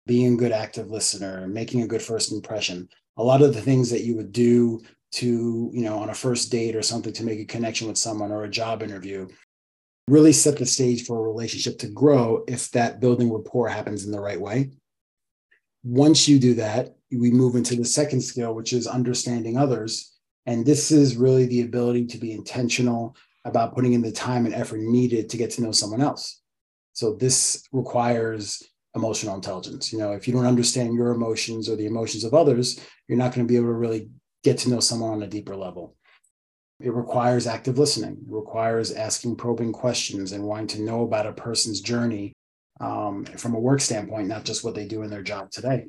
being 0.06 0.34
a 0.34 0.36
good 0.36 0.52
active 0.52 0.90
listener, 0.90 1.48
making 1.48 1.82
a 1.82 1.86
good 1.86 2.02
first 2.02 2.32
impression. 2.32 2.88
A 3.16 3.22
lot 3.22 3.42
of 3.42 3.54
the 3.54 3.62
things 3.62 3.90
that 3.90 4.04
you 4.04 4.16
would 4.16 4.32
do 4.32 4.82
to, 5.12 5.70
you 5.72 5.82
know, 5.82 5.98
on 5.98 6.10
a 6.10 6.14
first 6.14 6.50
date 6.50 6.76
or 6.76 6.82
something 6.82 7.12
to 7.14 7.24
make 7.24 7.38
a 7.38 7.44
connection 7.44 7.88
with 7.88 7.96
someone 7.96 8.32
or 8.32 8.44
a 8.44 8.50
job 8.50 8.82
interview 8.82 9.28
really 10.08 10.32
set 10.32 10.58
the 10.58 10.66
stage 10.66 11.06
for 11.06 11.18
a 11.18 11.28
relationship 11.28 11.78
to 11.78 11.88
grow 11.88 12.44
if 12.46 12.70
that 12.72 13.00
building 13.00 13.32
rapport 13.32 13.68
happens 13.68 14.04
in 14.04 14.12
the 14.12 14.20
right 14.20 14.40
way. 14.40 14.70
Once 15.82 16.28
you 16.28 16.38
do 16.38 16.54
that, 16.54 16.96
we 17.10 17.30
move 17.30 17.54
into 17.54 17.76
the 17.76 17.84
second 17.84 18.20
skill, 18.20 18.54
which 18.54 18.72
is 18.72 18.86
understanding 18.86 19.56
others. 19.56 20.13
And 20.46 20.64
this 20.64 20.90
is 20.90 21.16
really 21.16 21.46
the 21.46 21.62
ability 21.62 22.06
to 22.06 22.18
be 22.18 22.32
intentional 22.32 23.16
about 23.44 23.74
putting 23.74 23.92
in 23.92 24.02
the 24.02 24.12
time 24.12 24.46
and 24.46 24.54
effort 24.54 24.80
needed 24.80 25.28
to 25.30 25.36
get 25.36 25.50
to 25.52 25.62
know 25.62 25.72
someone 25.72 26.00
else. 26.00 26.40
So 26.92 27.14
this 27.14 27.66
requires 27.72 28.62
emotional 28.94 29.34
intelligence. 29.34 29.92
You 29.92 29.98
know, 29.98 30.12
if 30.12 30.26
you 30.28 30.34
don't 30.34 30.46
understand 30.46 30.94
your 30.94 31.10
emotions 31.10 31.68
or 31.68 31.76
the 31.76 31.86
emotions 31.86 32.24
of 32.24 32.34
others, 32.34 32.80
you're 33.08 33.18
not 33.18 33.34
going 33.34 33.46
to 33.46 33.50
be 33.50 33.56
able 33.56 33.68
to 33.68 33.72
really 33.72 34.10
get 34.44 34.58
to 34.58 34.70
know 34.70 34.80
someone 34.80 35.10
on 35.10 35.22
a 35.22 35.26
deeper 35.26 35.56
level. 35.56 35.96
It 36.80 36.92
requires 36.92 37.46
active 37.46 37.78
listening. 37.78 38.18
It 38.26 38.32
requires 38.32 38.92
asking 38.92 39.36
probing 39.36 39.72
questions 39.72 40.32
and 40.32 40.44
wanting 40.44 40.66
to 40.68 40.82
know 40.82 41.02
about 41.02 41.26
a 41.26 41.32
person's 41.32 41.80
journey 41.80 42.32
um, 42.80 43.24
from 43.24 43.54
a 43.54 43.60
work 43.60 43.80
standpoint, 43.80 44.28
not 44.28 44.44
just 44.44 44.64
what 44.64 44.74
they 44.74 44.86
do 44.86 45.02
in 45.02 45.10
their 45.10 45.22
job 45.22 45.50
today. 45.50 45.86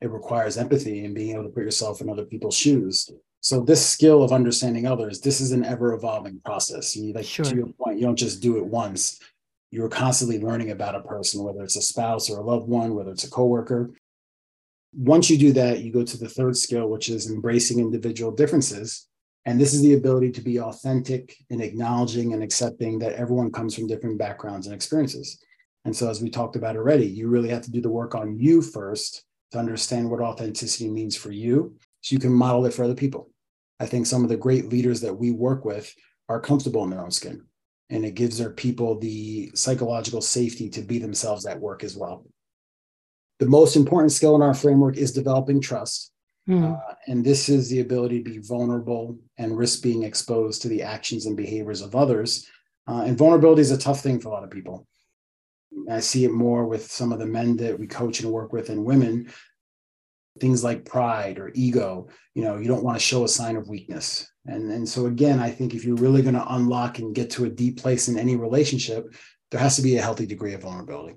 It 0.00 0.10
requires 0.10 0.56
empathy 0.56 1.04
and 1.04 1.14
being 1.14 1.34
able 1.34 1.44
to 1.44 1.50
put 1.50 1.64
yourself 1.64 2.00
in 2.00 2.08
other 2.08 2.24
people's 2.24 2.56
shoes. 2.56 3.10
So 3.40 3.60
this 3.60 3.86
skill 3.86 4.22
of 4.22 4.32
understanding 4.32 4.86
others, 4.86 5.20
this 5.20 5.40
is 5.40 5.52
an 5.52 5.64
ever 5.64 5.94
evolving 5.94 6.40
process. 6.44 6.96
You 6.96 7.12
like 7.12 7.24
Sure. 7.24 7.44
to 7.44 7.54
your 7.54 7.68
point, 7.68 7.98
you 7.98 8.04
don't 8.04 8.16
just 8.16 8.42
do 8.42 8.58
it 8.58 8.66
once. 8.66 9.20
You're 9.70 9.88
constantly 9.88 10.40
learning 10.40 10.70
about 10.70 10.94
a 10.94 11.00
person, 11.00 11.44
whether 11.44 11.62
it's 11.62 11.76
a 11.76 11.82
spouse 11.82 12.30
or 12.30 12.38
a 12.38 12.44
loved 12.44 12.68
one, 12.68 12.94
whether 12.94 13.10
it's 13.10 13.24
a 13.24 13.30
coworker. 13.30 13.90
Once 14.94 15.28
you 15.30 15.38
do 15.38 15.52
that, 15.52 15.80
you 15.80 15.92
go 15.92 16.02
to 16.02 16.16
the 16.16 16.28
third 16.28 16.56
skill, 16.56 16.88
which 16.88 17.08
is 17.08 17.30
embracing 17.30 17.78
individual 17.78 18.32
differences. 18.32 19.06
And 19.44 19.60
this 19.60 19.72
is 19.72 19.82
the 19.82 19.94
ability 19.94 20.32
to 20.32 20.40
be 20.40 20.58
authentic 20.58 21.36
in 21.50 21.60
acknowledging 21.60 22.32
and 22.32 22.42
accepting 22.42 22.98
that 22.98 23.14
everyone 23.14 23.52
comes 23.52 23.74
from 23.74 23.86
different 23.86 24.18
backgrounds 24.18 24.66
and 24.66 24.74
experiences. 24.74 25.38
And 25.84 25.94
so, 25.94 26.10
as 26.10 26.20
we 26.20 26.28
talked 26.28 26.56
about 26.56 26.76
already, 26.76 27.06
you 27.06 27.28
really 27.28 27.48
have 27.50 27.62
to 27.62 27.70
do 27.70 27.80
the 27.80 27.88
work 27.90 28.14
on 28.14 28.38
you 28.38 28.60
first 28.60 29.24
to 29.52 29.58
understand 29.58 30.10
what 30.10 30.20
authenticity 30.20 30.90
means 30.90 31.16
for 31.16 31.30
you 31.30 31.76
so 32.08 32.14
you 32.14 32.20
can 32.20 32.32
model 32.32 32.64
it 32.64 32.72
for 32.72 32.84
other 32.84 32.94
people. 32.94 33.30
I 33.78 33.84
think 33.84 34.06
some 34.06 34.22
of 34.22 34.30
the 34.30 34.36
great 34.36 34.70
leaders 34.70 35.02
that 35.02 35.14
we 35.14 35.30
work 35.30 35.66
with 35.66 35.94
are 36.30 36.40
comfortable 36.40 36.82
in 36.84 36.90
their 36.90 37.02
own 37.02 37.10
skin, 37.10 37.44
and 37.90 38.02
it 38.02 38.14
gives 38.14 38.38
their 38.38 38.50
people 38.50 38.98
the 38.98 39.50
psychological 39.54 40.22
safety 40.22 40.70
to 40.70 40.80
be 40.80 40.98
themselves 40.98 41.44
at 41.44 41.60
work 41.60 41.84
as 41.84 41.96
well. 41.96 42.24
The 43.40 43.46
most 43.46 43.76
important 43.76 44.12
skill 44.12 44.34
in 44.36 44.42
our 44.42 44.54
framework 44.54 44.96
is 44.96 45.12
developing 45.12 45.60
trust. 45.60 46.10
Hmm. 46.46 46.72
Uh, 46.72 46.76
and 47.08 47.22
this 47.22 47.50
is 47.50 47.68
the 47.68 47.80
ability 47.80 48.22
to 48.22 48.30
be 48.30 48.38
vulnerable 48.38 49.18
and 49.36 49.56
risk 49.56 49.82
being 49.82 50.02
exposed 50.02 50.62
to 50.62 50.68
the 50.68 50.82
actions 50.82 51.26
and 51.26 51.36
behaviors 51.36 51.82
of 51.82 51.94
others. 51.94 52.48
Uh, 52.86 53.02
and 53.02 53.18
vulnerability 53.18 53.60
is 53.60 53.70
a 53.70 53.76
tough 53.76 54.00
thing 54.00 54.18
for 54.18 54.28
a 54.28 54.32
lot 54.32 54.44
of 54.44 54.50
people. 54.50 54.86
I 55.90 56.00
see 56.00 56.24
it 56.24 56.32
more 56.32 56.64
with 56.64 56.90
some 56.90 57.12
of 57.12 57.18
the 57.18 57.26
men 57.26 57.58
that 57.58 57.78
we 57.78 57.86
coach 57.86 58.20
and 58.20 58.32
work 58.32 58.54
with 58.54 58.70
and 58.70 58.82
women. 58.82 59.30
Things 60.40 60.64
like 60.64 60.84
pride 60.84 61.38
or 61.38 61.50
ego, 61.54 62.08
you 62.34 62.42
know, 62.42 62.58
you 62.58 62.68
don't 62.68 62.84
want 62.84 62.96
to 62.96 63.04
show 63.04 63.24
a 63.24 63.28
sign 63.28 63.56
of 63.56 63.68
weakness. 63.68 64.30
And, 64.46 64.70
and 64.70 64.88
so, 64.88 65.06
again, 65.06 65.40
I 65.40 65.50
think 65.50 65.74
if 65.74 65.84
you're 65.84 65.96
really 65.96 66.22
going 66.22 66.34
to 66.34 66.54
unlock 66.54 66.98
and 66.98 67.14
get 67.14 67.30
to 67.30 67.44
a 67.44 67.50
deep 67.50 67.80
place 67.80 68.08
in 68.08 68.18
any 68.18 68.36
relationship, 68.36 69.06
there 69.50 69.60
has 69.60 69.76
to 69.76 69.82
be 69.82 69.96
a 69.96 70.02
healthy 70.02 70.26
degree 70.26 70.54
of 70.54 70.62
vulnerability. 70.62 71.16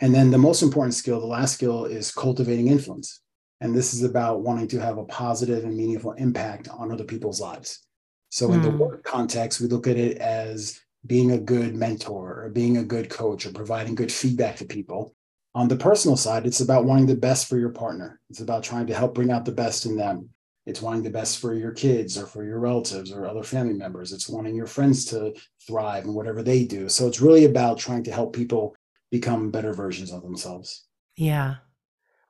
And 0.00 0.14
then 0.14 0.30
the 0.30 0.38
most 0.38 0.62
important 0.62 0.94
skill, 0.94 1.20
the 1.20 1.26
last 1.26 1.54
skill, 1.54 1.84
is 1.84 2.12
cultivating 2.12 2.68
influence. 2.68 3.20
And 3.60 3.74
this 3.74 3.92
is 3.92 4.02
about 4.02 4.40
wanting 4.40 4.68
to 4.68 4.80
have 4.80 4.98
a 4.98 5.04
positive 5.04 5.64
and 5.64 5.76
meaningful 5.76 6.12
impact 6.12 6.68
on 6.68 6.90
other 6.90 7.04
people's 7.04 7.40
lives. 7.40 7.86
So, 8.30 8.48
mm. 8.48 8.54
in 8.54 8.62
the 8.62 8.70
hmm. 8.70 8.78
work 8.78 9.04
context, 9.04 9.60
we 9.60 9.66
look 9.66 9.86
at 9.86 9.96
it 9.96 10.18
as 10.18 10.80
being 11.06 11.32
a 11.32 11.38
good 11.38 11.74
mentor 11.74 12.44
or 12.44 12.50
being 12.50 12.76
a 12.76 12.84
good 12.84 13.10
coach 13.10 13.46
or 13.46 13.52
providing 13.52 13.94
good 13.94 14.12
feedback 14.12 14.56
to 14.56 14.64
people. 14.64 15.14
On 15.54 15.66
the 15.66 15.76
personal 15.76 16.16
side, 16.16 16.46
it's 16.46 16.60
about 16.60 16.84
wanting 16.84 17.06
the 17.06 17.16
best 17.16 17.48
for 17.48 17.58
your 17.58 17.70
partner. 17.70 18.20
It's 18.30 18.40
about 18.40 18.62
trying 18.62 18.86
to 18.86 18.94
help 18.94 19.14
bring 19.14 19.30
out 19.30 19.44
the 19.44 19.52
best 19.52 19.84
in 19.84 19.96
them. 19.96 20.30
It's 20.66 20.80
wanting 20.80 21.02
the 21.02 21.10
best 21.10 21.38
for 21.38 21.54
your 21.54 21.72
kids 21.72 22.16
or 22.16 22.26
for 22.26 22.44
your 22.44 22.60
relatives 22.60 23.10
or 23.10 23.26
other 23.26 23.42
family 23.42 23.74
members. 23.74 24.12
It's 24.12 24.28
wanting 24.28 24.54
your 24.54 24.66
friends 24.66 25.04
to 25.06 25.34
thrive 25.66 26.04
in 26.04 26.14
whatever 26.14 26.42
they 26.42 26.64
do. 26.64 26.88
So 26.88 27.08
it's 27.08 27.20
really 27.20 27.46
about 27.46 27.78
trying 27.78 28.04
to 28.04 28.12
help 28.12 28.34
people 28.34 28.76
become 29.10 29.50
better 29.50 29.72
versions 29.72 30.12
of 30.12 30.22
themselves. 30.22 30.86
Yeah. 31.16 31.56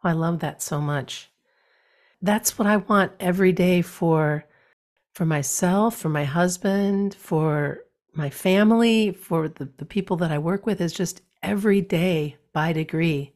I 0.03 0.13
love 0.13 0.39
that 0.39 0.63
so 0.63 0.81
much. 0.81 1.31
That's 2.23 2.59
what 2.59 2.67
I 2.67 2.79
want 2.79 3.13
every 3.21 3.53
day 3.53 3.83
for 3.83 4.45
for 5.15 5.27
myself, 5.27 5.97
for 5.97 6.09
my 6.09 6.25
husband, 6.25 7.15
for 7.15 7.85
my 8.15 8.31
family, 8.31 9.11
for 9.13 9.49
the, 9.49 9.69
the 9.77 9.85
people 9.85 10.17
that 10.19 10.31
I 10.31 10.39
work 10.39 10.67
with 10.67 10.81
is 10.81 10.93
just 10.93 11.23
every 11.43 11.81
day 11.81 12.37
by 12.53 12.73
degree 12.73 13.35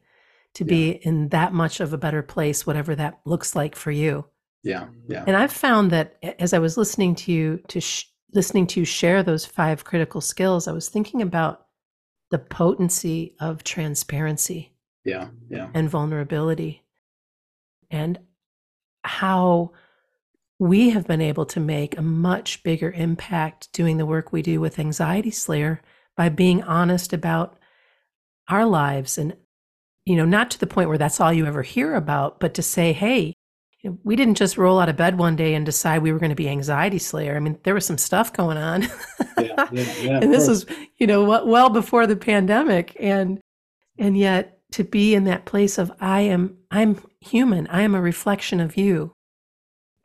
to 0.54 0.64
yeah. 0.64 0.68
be 0.68 0.90
in 0.90 1.28
that 1.28 1.52
much 1.52 1.80
of 1.80 1.92
a 1.92 1.98
better 1.98 2.22
place, 2.22 2.66
whatever 2.66 2.94
that 2.94 3.20
looks 3.24 3.54
like 3.54 3.74
for 3.76 3.90
you. 3.90 4.24
Yeah, 4.62 4.86
yeah. 5.08 5.24
And 5.26 5.36
I've 5.36 5.52
found 5.52 5.90
that 5.90 6.16
as 6.38 6.52
I 6.52 6.58
was 6.58 6.76
listening 6.76 7.14
to 7.16 7.32
you 7.32 7.60
to 7.68 7.80
sh- 7.80 8.06
listening 8.32 8.66
to 8.68 8.80
you 8.80 8.86
share 8.86 9.22
those 9.22 9.44
five 9.44 9.84
critical 9.84 10.20
skills, 10.20 10.66
I 10.66 10.72
was 10.72 10.88
thinking 10.88 11.22
about 11.22 11.66
the 12.30 12.38
potency 12.38 13.36
of 13.40 13.62
transparency. 13.62 14.72
Yeah, 15.04 15.28
yeah. 15.48 15.68
And 15.74 15.90
vulnerability. 15.90 16.82
And 17.90 18.18
how 19.04 19.72
we 20.58 20.90
have 20.90 21.06
been 21.06 21.20
able 21.20 21.44
to 21.46 21.60
make 21.60 21.98
a 21.98 22.02
much 22.02 22.62
bigger 22.62 22.90
impact 22.92 23.72
doing 23.72 23.98
the 23.98 24.06
work 24.06 24.32
we 24.32 24.40
do 24.40 24.60
with 24.60 24.78
Anxiety 24.78 25.30
Slayer 25.30 25.82
by 26.16 26.28
being 26.28 26.62
honest 26.62 27.12
about 27.12 27.58
our 28.48 28.66
lives 28.66 29.18
and 29.18 29.36
you 30.04 30.16
know 30.16 30.24
not 30.24 30.50
to 30.50 30.58
the 30.58 30.66
point 30.66 30.88
where 30.88 30.98
that's 30.98 31.20
all 31.20 31.32
you 31.32 31.46
ever 31.46 31.62
hear 31.62 31.94
about 31.94 32.40
but 32.40 32.54
to 32.54 32.62
say 32.62 32.92
hey 32.92 33.34
we 34.02 34.16
didn't 34.16 34.36
just 34.36 34.56
roll 34.56 34.80
out 34.80 34.88
of 34.88 34.96
bed 34.96 35.18
one 35.18 35.36
day 35.36 35.54
and 35.54 35.66
decide 35.66 36.02
we 36.02 36.10
were 36.10 36.18
going 36.18 36.30
to 36.30 36.34
be 36.34 36.48
anxiety 36.48 36.98
slayer. 36.98 37.36
I 37.36 37.40
mean 37.40 37.58
there 37.64 37.74
was 37.74 37.84
some 37.84 37.98
stuff 37.98 38.32
going 38.32 38.56
on. 38.56 38.88
Yeah, 39.38 39.68
yeah, 39.72 39.94
yeah, 40.00 40.18
and 40.22 40.32
this 40.32 40.48
was 40.48 40.64
you 40.96 41.06
know 41.06 41.44
well 41.44 41.68
before 41.68 42.06
the 42.06 42.16
pandemic 42.16 42.96
and 42.98 43.40
and 43.98 44.16
yet 44.16 44.58
to 44.72 44.84
be 44.84 45.14
in 45.14 45.24
that 45.24 45.44
place 45.44 45.76
of 45.76 45.92
i 46.00 46.20
am 46.22 46.56
i'm 46.70 46.98
human. 47.20 47.66
I 47.68 47.82
am 47.82 47.94
a 47.94 48.00
reflection 48.00 48.60
of 48.60 48.76
you. 48.76 49.12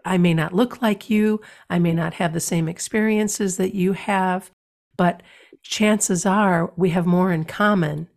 I 0.06 0.18
may 0.18 0.34
not 0.34 0.54
look 0.54 0.82
like 0.82 1.10
you, 1.10 1.42
I 1.70 1.78
may 1.78 1.94
not 1.94 2.16
have 2.16 2.34
the 2.34 2.40
same 2.40 2.70
experiences 2.70 3.58
that 3.58 3.76
you 3.76 3.94
have, 3.94 4.50
but 4.96 5.22
chances 5.62 6.26
are 6.26 6.72
we 6.78 6.92
have 6.92 7.06
more 7.06 7.32
in 7.32 7.44
common 7.44 8.08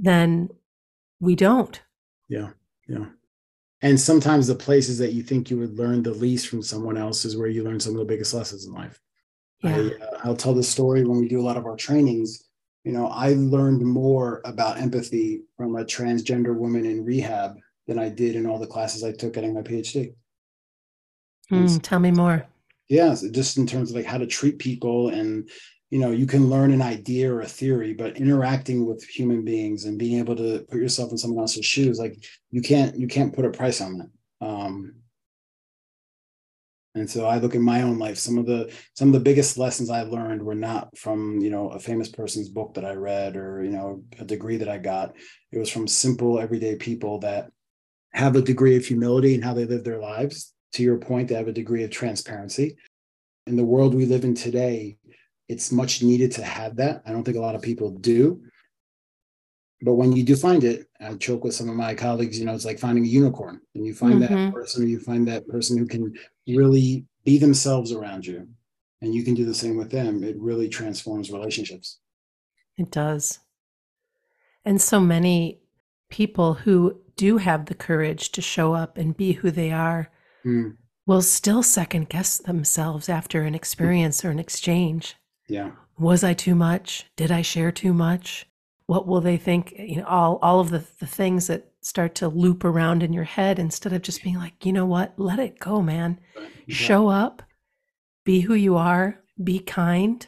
than 0.00 0.50
we 1.20 1.34
don't. 1.34 1.80
Yeah, 2.28 2.50
yeah. 2.88 3.06
And 3.82 4.00
sometimes 4.00 4.46
the 4.46 4.54
places 4.54 4.98
that 4.98 5.12
you 5.12 5.22
think 5.22 5.50
you 5.50 5.58
would 5.58 5.76
learn 5.76 6.02
the 6.02 6.12
least 6.12 6.48
from 6.48 6.62
someone 6.62 6.96
else 6.96 7.24
is 7.24 7.36
where 7.36 7.48
you 7.48 7.62
learn 7.62 7.80
some 7.80 7.92
of 7.92 7.98
the 7.98 8.04
biggest 8.04 8.34
lessons 8.34 8.66
in 8.66 8.72
life. 8.72 9.00
Yeah. 9.62 9.76
I, 9.76 10.04
uh, 10.04 10.18
I'll 10.24 10.36
tell 10.36 10.54
this 10.54 10.68
story 10.68 11.04
when 11.04 11.18
we 11.18 11.28
do 11.28 11.40
a 11.40 11.44
lot 11.44 11.56
of 11.56 11.66
our 11.66 11.76
trainings. 11.76 12.44
You 12.84 12.92
know, 12.92 13.08
I 13.08 13.34
learned 13.34 13.82
more 13.82 14.40
about 14.44 14.78
empathy 14.78 15.42
from 15.56 15.76
a 15.76 15.84
transgender 15.84 16.54
woman 16.54 16.86
in 16.86 17.04
rehab 17.04 17.56
than 17.86 17.98
I 17.98 18.08
did 18.08 18.36
in 18.36 18.46
all 18.46 18.58
the 18.58 18.66
classes 18.66 19.04
I 19.04 19.12
took 19.12 19.34
getting 19.34 19.54
my 19.54 19.62
PhD. 19.62 20.14
Mm, 21.50 21.80
tell 21.82 22.00
me 22.00 22.10
more. 22.10 22.46
Yeah, 22.88 23.14
so 23.14 23.30
just 23.30 23.56
in 23.56 23.66
terms 23.66 23.90
of 23.90 23.96
like 23.96 24.06
how 24.06 24.18
to 24.18 24.26
treat 24.26 24.58
people 24.58 25.08
and 25.08 25.48
you 25.90 25.98
know 25.98 26.10
you 26.10 26.26
can 26.26 26.50
learn 26.50 26.72
an 26.72 26.82
idea 26.82 27.32
or 27.32 27.40
a 27.40 27.46
theory 27.46 27.94
but 27.94 28.16
interacting 28.16 28.84
with 28.84 29.04
human 29.04 29.44
beings 29.44 29.84
and 29.84 29.98
being 29.98 30.18
able 30.18 30.36
to 30.36 30.64
put 30.68 30.80
yourself 30.80 31.10
in 31.10 31.18
someone 31.18 31.40
else's 31.40 31.64
shoes 31.64 31.98
like 31.98 32.24
you 32.50 32.60
can't 32.60 32.98
you 32.98 33.06
can't 33.06 33.34
put 33.34 33.44
a 33.44 33.50
price 33.50 33.80
on 33.80 33.98
that 33.98 34.46
um 34.46 34.94
and 36.96 37.08
so 37.08 37.26
i 37.26 37.36
look 37.38 37.54
at 37.54 37.60
my 37.60 37.82
own 37.82 37.98
life. 37.98 38.18
Some 38.18 38.38
of 38.38 38.46
the 38.46 38.72
some 38.94 39.08
of 39.08 39.14
the 39.14 39.20
biggest 39.20 39.58
lessons 39.58 39.90
i 39.90 40.02
learned 40.02 40.42
were 40.42 40.54
not 40.54 40.96
from 40.96 41.40
you 41.40 41.50
know 41.50 41.68
a 41.68 41.78
famous 41.78 42.08
person's 42.08 42.48
book 42.48 42.74
that 42.74 42.84
i 42.84 42.92
read 42.92 43.36
or 43.36 43.62
you 43.62 43.70
know 43.70 44.02
a 44.18 44.24
degree 44.24 44.56
that 44.56 44.68
i 44.68 44.78
got. 44.78 45.14
It 45.52 45.58
was 45.58 45.70
from 45.70 45.86
simple 45.86 46.40
everyday 46.40 46.76
people 46.76 47.20
that 47.20 47.50
have 48.12 48.34
a 48.34 48.42
degree 48.42 48.76
of 48.76 48.86
humility 48.86 49.34
in 49.34 49.42
how 49.42 49.54
they 49.54 49.66
live 49.66 49.84
their 49.84 50.00
lives. 50.00 50.54
To 50.72 50.82
your 50.82 50.98
point, 50.98 51.28
they 51.28 51.34
have 51.34 51.48
a 51.48 51.52
degree 51.52 51.84
of 51.84 51.90
transparency. 51.90 52.76
In 53.46 53.56
the 53.56 53.64
world 53.64 53.94
we 53.94 54.06
live 54.06 54.24
in 54.24 54.34
today, 54.34 54.96
it's 55.48 55.70
much 55.72 56.02
needed 56.02 56.32
to 56.32 56.42
have 56.42 56.76
that. 56.76 57.02
I 57.06 57.12
don't 57.12 57.24
think 57.24 57.36
a 57.36 57.40
lot 57.40 57.54
of 57.54 57.62
people 57.62 57.90
do. 57.90 58.42
But 59.82 59.94
when 59.94 60.12
you 60.12 60.22
do 60.24 60.36
find 60.36 60.64
it, 60.64 60.88
I 61.00 61.12
joke 61.14 61.44
with 61.44 61.54
some 61.54 61.68
of 61.68 61.76
my 61.76 61.94
colleagues, 61.94 62.38
you 62.38 62.46
know, 62.46 62.54
it's 62.54 62.64
like 62.64 62.78
finding 62.78 63.04
a 63.04 63.08
unicorn. 63.08 63.60
And 63.74 63.84
you 63.86 63.94
find 63.94 64.20
mm-hmm. 64.20 64.34
that 64.34 64.54
person, 64.54 64.82
or 64.82 64.86
you 64.86 64.98
find 64.98 65.28
that 65.28 65.46
person 65.48 65.76
who 65.76 65.86
can 65.86 66.14
really 66.48 67.04
be 67.24 67.38
themselves 67.38 67.92
around 67.92 68.26
you. 68.26 68.48
And 69.02 69.14
you 69.14 69.22
can 69.22 69.34
do 69.34 69.44
the 69.44 69.54
same 69.54 69.76
with 69.76 69.90
them. 69.90 70.24
It 70.24 70.36
really 70.38 70.68
transforms 70.68 71.30
relationships. 71.30 71.98
It 72.78 72.90
does. 72.90 73.40
And 74.64 74.80
so 74.80 74.98
many 74.98 75.60
people 76.08 76.54
who 76.54 77.00
do 77.16 77.36
have 77.36 77.66
the 77.66 77.74
courage 77.74 78.30
to 78.32 78.42
show 78.42 78.74
up 78.74 78.96
and 78.96 79.16
be 79.16 79.32
who 79.32 79.50
they 79.50 79.70
are 79.70 80.10
mm. 80.44 80.76
will 81.06 81.22
still 81.22 81.62
second 81.62 82.08
guess 82.08 82.38
themselves 82.38 83.08
after 83.08 83.42
an 83.42 83.54
experience 83.54 84.24
or 84.24 84.30
an 84.30 84.38
exchange. 84.38 85.16
Yeah. 85.48 85.72
Was 85.98 86.24
I 86.24 86.34
too 86.34 86.54
much? 86.54 87.06
Did 87.16 87.30
I 87.30 87.42
share 87.42 87.72
too 87.72 87.92
much? 87.92 88.46
What 88.86 89.06
will 89.06 89.20
they 89.20 89.36
think? 89.36 89.74
You 89.78 89.96
know, 89.96 90.06
all 90.06 90.38
all 90.42 90.60
of 90.60 90.70
the, 90.70 90.84
the 90.98 91.06
things 91.06 91.46
that 91.46 91.72
start 91.80 92.14
to 92.16 92.28
loop 92.28 92.64
around 92.64 93.02
in 93.02 93.12
your 93.12 93.24
head 93.24 93.58
instead 93.58 93.92
of 93.92 94.02
just 94.02 94.22
being 94.22 94.36
like, 94.36 94.66
you 94.66 94.72
know 94.72 94.86
what, 94.86 95.14
let 95.16 95.38
it 95.38 95.58
go, 95.58 95.80
man. 95.80 96.20
Yeah. 96.36 96.74
Show 96.74 97.08
up, 97.08 97.42
be 98.24 98.40
who 98.40 98.54
you 98.54 98.76
are, 98.76 99.20
be 99.42 99.60
kind, 99.60 100.26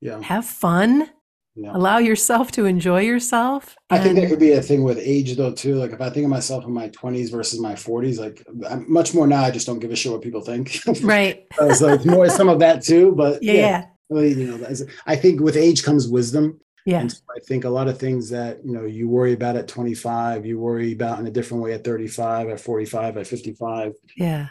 yeah. 0.00 0.20
have 0.22 0.44
fun 0.44 1.10
yeah. 1.54 1.74
allow 1.74 1.98
yourself 1.98 2.52
to 2.52 2.64
enjoy 2.64 3.00
yourself 3.00 3.76
i 3.90 3.98
think 3.98 4.16
that 4.16 4.28
could 4.28 4.38
be 4.38 4.52
a 4.52 4.62
thing 4.62 4.82
with 4.82 4.98
age 4.98 5.36
though 5.36 5.52
too 5.52 5.74
like 5.74 5.92
if 5.92 6.00
i 6.00 6.08
think 6.08 6.24
of 6.24 6.30
myself 6.30 6.64
in 6.64 6.72
my 6.72 6.88
20s 6.90 7.30
versus 7.30 7.60
my 7.60 7.74
40s 7.74 8.18
like 8.18 8.44
I'm 8.68 8.90
much 8.90 9.14
more 9.14 9.26
now 9.26 9.42
i 9.42 9.50
just 9.50 9.66
don't 9.66 9.78
give 9.78 9.90
a 9.90 9.96
shit 9.96 10.12
what 10.12 10.22
people 10.22 10.40
think 10.40 10.80
right 11.02 11.46
so 11.74 11.88
it's 11.88 12.06
more 12.06 12.28
some 12.28 12.48
of 12.48 12.60
that 12.60 12.82
too 12.82 13.12
but 13.12 13.42
yeah, 13.42 13.52
yeah. 13.52 13.86
Really, 14.10 14.32
you 14.32 14.46
know 14.46 14.74
i 15.06 15.14
think 15.14 15.40
with 15.40 15.56
age 15.56 15.84
comes 15.84 16.08
wisdom 16.08 16.60
yeah 16.84 17.06
so 17.06 17.20
i 17.36 17.40
think 17.46 17.64
a 17.64 17.70
lot 17.70 17.86
of 17.86 17.98
things 17.98 18.28
that 18.30 18.64
you 18.64 18.72
know 18.72 18.84
you 18.84 19.08
worry 19.08 19.32
about 19.32 19.56
at 19.56 19.68
25 19.68 20.44
you 20.44 20.58
worry 20.58 20.92
about 20.92 21.20
in 21.20 21.26
a 21.26 21.30
different 21.30 21.62
way 21.62 21.74
at 21.74 21.84
35 21.84 22.48
at 22.48 22.60
45 22.60 23.16
at 23.18 23.26
55 23.26 23.94
yeah 24.16 24.48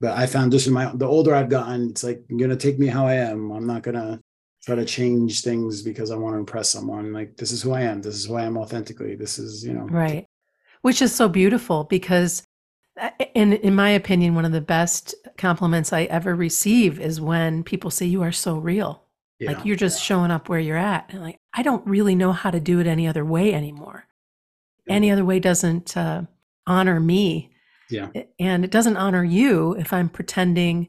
but 0.00 0.16
i 0.18 0.26
found 0.26 0.50
just 0.50 0.66
in 0.66 0.72
my 0.72 0.90
the 0.94 1.06
older 1.06 1.34
i've 1.34 1.48
gotten 1.48 1.90
it's 1.90 2.02
like 2.02 2.22
you're 2.28 2.40
gonna 2.40 2.56
take 2.56 2.78
me 2.78 2.88
how 2.88 3.06
i 3.06 3.14
am 3.14 3.52
i'm 3.52 3.66
not 3.66 3.82
gonna 3.82 4.20
try 4.64 4.76
to 4.76 4.84
change 4.84 5.42
things 5.42 5.82
because 5.82 6.10
I 6.10 6.16
want 6.16 6.34
to 6.34 6.38
impress 6.38 6.70
someone. 6.70 7.12
Like 7.12 7.36
this 7.36 7.52
is 7.52 7.62
who 7.62 7.72
I 7.72 7.82
am. 7.82 8.00
This 8.00 8.14
is 8.14 8.26
who 8.26 8.36
I 8.36 8.44
am 8.44 8.56
authentically. 8.56 9.16
This 9.16 9.38
is, 9.38 9.64
you 9.64 9.72
know. 9.72 9.84
Right. 9.84 10.26
Which 10.82 11.02
is 11.02 11.14
so 11.14 11.28
beautiful 11.28 11.84
because 11.84 12.42
uh, 13.00 13.10
in 13.34 13.54
in 13.54 13.74
my 13.74 13.90
opinion, 13.90 14.34
one 14.34 14.44
of 14.44 14.52
the 14.52 14.60
best 14.60 15.14
compliments 15.38 15.92
I 15.92 16.04
ever 16.04 16.34
receive 16.34 17.00
is 17.00 17.20
when 17.20 17.64
people 17.64 17.90
say 17.90 18.06
you 18.06 18.22
are 18.22 18.32
so 18.32 18.58
real. 18.58 19.02
Yeah, 19.38 19.52
like 19.52 19.64
you're 19.64 19.76
just 19.76 20.02
showing 20.02 20.30
up 20.30 20.48
where 20.48 20.60
you're 20.60 20.76
at. 20.76 21.06
And 21.08 21.22
like 21.22 21.38
I 21.54 21.62
don't 21.62 21.86
really 21.86 22.14
know 22.14 22.32
how 22.32 22.50
to 22.50 22.60
do 22.60 22.80
it 22.80 22.86
any 22.86 23.06
other 23.06 23.24
way 23.24 23.54
anymore. 23.54 24.06
Yeah. 24.86 24.94
Any 24.94 25.10
other 25.10 25.24
way 25.24 25.38
doesn't 25.38 25.96
uh, 25.96 26.22
honor 26.66 27.00
me. 27.00 27.54
Yeah. 27.90 28.08
And 28.38 28.64
it 28.64 28.70
doesn't 28.70 28.96
honor 28.96 29.24
you 29.24 29.74
if 29.74 29.92
I'm 29.92 30.08
pretending 30.08 30.88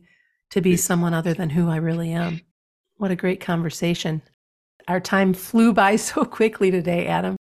to 0.51 0.61
be 0.61 0.77
someone 0.77 1.13
other 1.13 1.33
than 1.33 1.49
who 1.49 1.69
I 1.69 1.77
really 1.77 2.11
am. 2.11 2.41
What 2.97 3.11
a 3.11 3.15
great 3.15 3.41
conversation. 3.41 4.21
Our 4.87 4.99
time 4.99 5.33
flew 5.33 5.73
by 5.73 5.95
so 5.97 6.25
quickly 6.25 6.71
today, 6.71 7.07
Adam. 7.07 7.35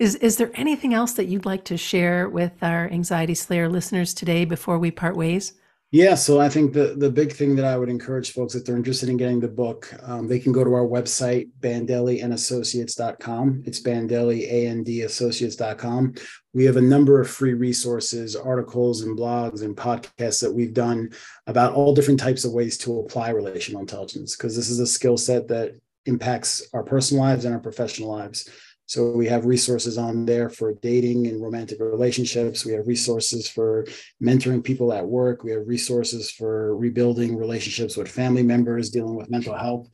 Is, 0.00 0.14
is 0.16 0.38
there 0.38 0.50
anything 0.54 0.94
else 0.94 1.12
that 1.12 1.26
you'd 1.26 1.44
like 1.44 1.62
to 1.64 1.76
share 1.76 2.26
with 2.26 2.52
our 2.62 2.90
Anxiety 2.90 3.34
Slayer 3.34 3.68
listeners 3.68 4.14
today 4.14 4.46
before 4.46 4.78
we 4.78 4.90
part 4.90 5.14
ways? 5.14 5.52
Yeah, 5.92 6.14
so 6.14 6.40
I 6.40 6.48
think 6.48 6.72
the 6.72 6.94
the 6.96 7.10
big 7.10 7.32
thing 7.32 7.56
that 7.56 7.64
I 7.64 7.76
would 7.76 7.88
encourage 7.88 8.32
folks 8.32 8.54
if 8.54 8.64
they're 8.64 8.76
interested 8.76 9.08
in 9.08 9.16
getting 9.16 9.40
the 9.40 9.48
book, 9.48 9.92
um, 10.04 10.28
they 10.28 10.38
can 10.38 10.52
go 10.52 10.62
to 10.62 10.72
our 10.72 10.86
website, 10.86 11.48
bandelliandassociates.com. 11.60 13.64
It's 13.66 13.82
bandelli, 13.82 14.48
A-N-D 14.48 15.02
associates.com. 15.02 16.14
We 16.54 16.64
have 16.64 16.76
a 16.76 16.80
number 16.80 17.20
of 17.20 17.28
free 17.28 17.54
resources, 17.54 18.36
articles 18.36 19.02
and 19.02 19.18
blogs 19.18 19.62
and 19.62 19.76
podcasts 19.76 20.40
that 20.40 20.54
we've 20.54 20.72
done 20.72 21.10
about 21.48 21.74
all 21.74 21.92
different 21.92 22.20
types 22.20 22.44
of 22.44 22.52
ways 22.52 22.78
to 22.78 23.00
apply 23.00 23.30
relational 23.30 23.80
intelligence, 23.80 24.36
because 24.36 24.56
this 24.56 24.70
is 24.70 24.78
a 24.78 24.86
skill 24.86 25.18
set 25.18 25.48
that 25.48 25.72
impacts 26.06 26.66
our 26.72 26.84
personal 26.84 27.24
lives 27.24 27.44
and 27.44 27.52
our 27.52 27.60
professional 27.60 28.10
lives. 28.10 28.48
So 28.90 29.12
we 29.12 29.28
have 29.28 29.46
resources 29.46 29.98
on 29.98 30.26
there 30.26 30.50
for 30.50 30.74
dating 30.74 31.28
and 31.28 31.40
romantic 31.40 31.78
relationships. 31.78 32.66
We 32.66 32.72
have 32.72 32.88
resources 32.88 33.48
for 33.48 33.86
mentoring 34.20 34.64
people 34.64 34.92
at 34.92 35.06
work. 35.06 35.44
We 35.44 35.52
have 35.52 35.68
resources 35.68 36.28
for 36.28 36.76
rebuilding 36.76 37.36
relationships 37.36 37.96
with 37.96 38.08
family 38.08 38.42
members, 38.42 38.90
dealing 38.90 39.14
with 39.14 39.30
mental 39.30 39.54
health. 39.54 39.88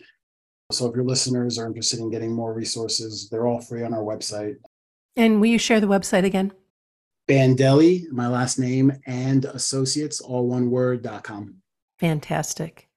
So 0.72 0.87
if 0.87 0.96
your 0.96 1.04
listeners 1.04 1.59
are 1.59 1.66
interested 1.66 2.00
in 2.00 2.11
getting 2.11 2.32
more 2.32 2.54
resources, 2.54 3.28
they're 3.28 3.46
all 3.46 3.61
free 3.61 3.82
on 3.82 3.92
our 3.92 4.00
website. 4.00 4.54
And 5.14 5.42
will 5.42 5.48
you 5.48 5.59
share 5.59 5.78
the 5.78 5.87
website 5.87 6.24
again? 6.24 6.54
Bandelli, 7.28 8.11
my 8.11 8.28
last 8.28 8.59
name, 8.59 8.92
and 9.04 9.44
associates, 9.44 10.22
all 10.22 10.48
one 10.48 10.70
word, 10.70 11.02
dot 11.02 11.22
com. 11.22 11.56
Fantastic. 11.98 12.88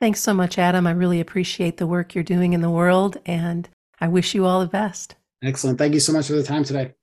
Thanks 0.00 0.20
so 0.20 0.34
much, 0.34 0.58
Adam. 0.58 0.86
I 0.86 0.90
really 0.90 1.18
appreciate 1.18 1.78
the 1.78 1.86
work 1.86 2.14
you're 2.14 2.24
doing 2.24 2.52
in 2.52 2.60
the 2.60 2.68
world, 2.68 3.16
and 3.24 3.70
I 3.98 4.08
wish 4.08 4.34
you 4.34 4.44
all 4.44 4.60
the 4.60 4.66
best. 4.66 5.14
Excellent. 5.42 5.78
Thank 5.78 5.94
you 5.94 6.00
so 6.00 6.12
much 6.12 6.26
for 6.26 6.34
the 6.34 6.42
time 6.42 6.64
today. 6.64 6.94